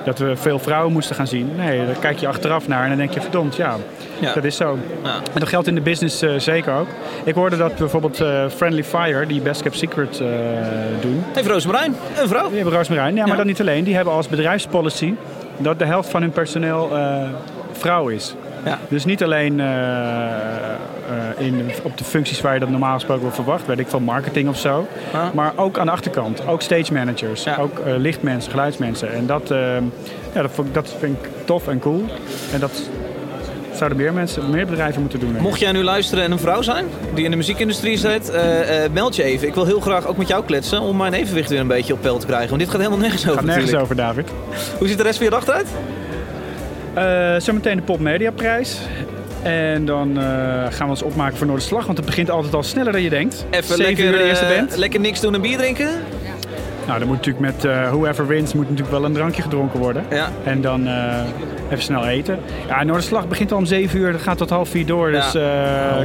dat 0.07 0.19
we 0.19 0.37
veel 0.37 0.59
vrouwen 0.59 0.93
moesten 0.93 1.17
gaan 1.17 1.27
zien. 1.27 1.51
Nee, 1.57 1.87
daar 1.87 1.95
kijk 2.01 2.19
je 2.19 2.29
achteraf 2.29 2.69
naar 2.69 2.83
en 2.83 2.89
dan 2.89 2.99
denk 2.99 3.11
je 3.11 3.21
verdomd, 3.21 3.57
ja, 3.57 3.77
Ja. 4.19 4.33
dat 4.33 4.45
is 4.45 4.57
zo. 4.57 4.79
Ja. 5.05 5.15
En 5.15 5.41
dat 5.41 5.49
geldt 5.49 5.67
in 5.67 5.75
de 5.75 5.81
business 5.81 6.23
eh, 6.23 6.31
zeker 6.39 6.75
ook. 6.75 6.87
Ik 7.25 7.35
hoorde 7.35 7.57
dat 7.57 7.77
bijvoorbeeld 7.77 8.21
eh, 8.21 8.45
Friendly 8.49 8.85
Fire, 8.85 9.27
die 9.27 9.41
Best 9.41 9.63
Kept 9.63 9.77
Secret 9.77 10.21
eh, 10.21 10.27
doen, 11.01 11.25
Even 11.37 11.51
Roosmarijn, 11.51 11.97
een 12.21 12.29
vrouw. 12.29 12.47
die 12.49 12.57
hebben 12.57 12.75
Roosmarijn. 12.75 13.15
Ja, 13.15 13.21
maar 13.21 13.31
Ja. 13.31 13.37
dat 13.37 13.47
niet 13.47 13.61
alleen. 13.61 13.85
Die 13.85 13.95
hebben 13.95 14.13
als 14.15 14.29
bedrijfspolicy 14.29 15.15
dat 15.57 15.79
de 15.79 15.85
helft 15.85 16.09
van 16.09 16.21
hun 16.23 16.31
personeel 16.31 16.91
vrouw 17.73 18.09
is. 18.09 18.35
Ja. 18.67 18.79
Dus 18.89 19.05
niet 19.05 19.23
alleen 19.23 19.61
eh, 19.61 19.67
eh, 21.37 21.47
in, 21.47 21.71
op 21.83 21.99
de 21.99 22.05
functies 22.05 22.41
waar 22.41 22.55
je 22.55 22.61
dat 22.61 22.69
normaal 22.69 22.95
gesproken 22.95 23.23
wordt 23.23 23.37
verwacht, 23.37 23.67
weet 23.67 23.79
ik 23.79 23.89
van 23.89 24.03
marketing 24.03 24.49
of 24.49 24.59
zo. 24.59 24.87
Maar 25.35 25.53
ook 25.57 25.79
aan 25.79 25.87
de 25.87 25.93
achterkant. 25.93 26.47
Ook 26.47 26.63
stage 26.63 26.93
managers, 26.93 27.45
Ja. 27.45 27.57
ook 27.57 27.79
eh, 27.79 27.97
lichtmensen, 27.97 28.51
geluidsmensen. 28.51 29.13
En 29.13 29.27
dat, 29.27 29.51
eh, 29.51 29.77
ja, 30.35 30.47
dat, 30.73 30.95
vind 30.99 31.17
ik 31.25 31.31
tof 31.45 31.69
en 31.69 31.79
cool. 31.79 32.05
En 32.53 32.61
dat 32.61 32.83
zouden 33.73 33.99
meer 33.99 34.13
mensen, 34.13 34.51
meer 34.51 34.67
bedrijven 34.67 35.01
moeten 35.01 35.21
doen. 35.21 35.37
Mocht 35.41 35.61
jij 35.61 35.73
nu 35.73 35.83
luisteren 35.83 36.25
en 36.25 36.33
een 36.33 36.39
vrouw 36.39 36.63
zijn 36.63 36.87
die 37.15 37.25
in 37.25 37.31
de 37.31 37.37
muziekindustrie 37.37 37.97
zit, 37.99 38.33
meld 38.93 39.17
je 39.17 39.23
even. 39.23 39.49
Ik 39.49 39.55
wil 39.55 39.65
heel 39.65 39.81
graag 39.81 40.07
ook 40.07 40.17
met 40.17 40.29
jou 40.29 40.45
kletsen 40.45 40.81
om 40.81 40.97
mijn 40.97 41.13
evenwicht 41.13 41.49
weer 41.49 41.61
een 41.61 41.67
beetje 41.67 41.93
op 41.93 42.01
peil 42.01 42.19
te 42.19 42.27
krijgen. 42.27 42.49
Want 42.49 42.61
dit 42.61 42.71
gaat 42.71 42.79
helemaal 42.79 43.01
nergens 43.01 43.23
over 43.23 43.35
Gaat 43.35 43.45
nergens 43.45 43.71
natuurlijk. 43.71 43.93
over, 43.93 44.25
David. 44.25 44.31
Hoe 44.79 44.89
ziet 44.89 44.97
de 44.97 45.03
rest 45.03 45.17
van 45.17 45.25
je 45.25 45.31
dag 45.31 45.47
eruit? 45.47 45.69
Eh, 46.97 47.35
zometeen 47.41 47.77
de 47.77 47.83
Pop 47.83 48.01
Media 48.01 48.31
Prijs. 48.31 48.79
En 49.43 49.85
dan 49.85 50.19
eh, 50.19 50.25
gaan 50.71 50.85
we 50.85 50.89
ons 50.89 51.03
opmaken 51.03 51.37
voor 51.37 51.47
Noorderslag. 51.47 51.85
Want 51.87 51.97
het 51.97 52.07
begint 52.07 52.31
altijd 52.31 52.55
al 52.55 52.63
sneller 52.63 52.93
dan 52.93 53.03
je 53.03 53.11
denkt. 53.11 53.47
Even 53.51 53.77
lekker, 53.77 54.05
uur 54.05 54.13
de 54.13 54.23
eerste 54.23 54.45
eh, 54.45 54.57
band. 54.57 54.77
lekker 54.77 55.01
niks 55.01 55.21
doen 55.21 55.35
en 55.35 55.41
bier 55.41 55.59
drinken. 55.59 55.89
Nou, 56.87 56.99
dan 56.99 57.09
moet 57.09 57.17
natuurlijk 57.17 57.55
met 57.55 57.65
eh, 57.65 57.89
whoever 57.89 58.27
wins 58.27 58.53
moet 58.55 58.63
natuurlijk 58.71 58.91
wel 58.97 59.05
een 59.05 59.13
drankje 59.13 59.43
gedronken 59.43 59.79
worden. 59.81 60.05
Ja. 60.11 60.29
En 60.45 60.61
dan 60.61 60.87
eh, 60.87 61.21
even 61.71 61.83
snel 61.83 62.07
eten. 62.07 62.39
Ja, 62.69 62.83
Noorderslag 62.85 63.29
begint 63.29 63.53
al 63.53 63.59
om 63.59 63.65
7 63.67 63.99
uur. 63.99 64.13
Dat 64.13 64.21
gaat 64.21 64.39
tot 64.39 64.51
half 64.51 64.69
vier 64.69 64.87
door. 64.87 65.11
Dus 65.11 65.35
eh, 65.35 65.43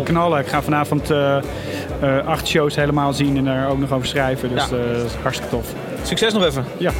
knallen. 0.04 0.40
Ik 0.40 0.48
ga 0.48 0.62
vanavond 0.62 1.10
eh, 1.12 1.38
eh, 1.38 2.26
acht 2.28 2.48
shows 2.48 2.76
helemaal 2.76 3.14
zien 3.14 3.38
en 3.38 3.44
daar 3.46 3.70
ook 3.70 3.80
nog 3.80 3.92
over 3.92 4.08
schrijven. 4.08 4.50
Dus 4.54 4.70
Ja. 4.70 4.78
eh, 4.78 4.96
dat 4.98 5.06
is 5.06 5.14
hartstikke 5.22 5.56
tof. 5.56 5.74
Succes 6.04 6.34
nog 6.34 6.46
even. 6.46 6.66
Ja. 6.78 6.92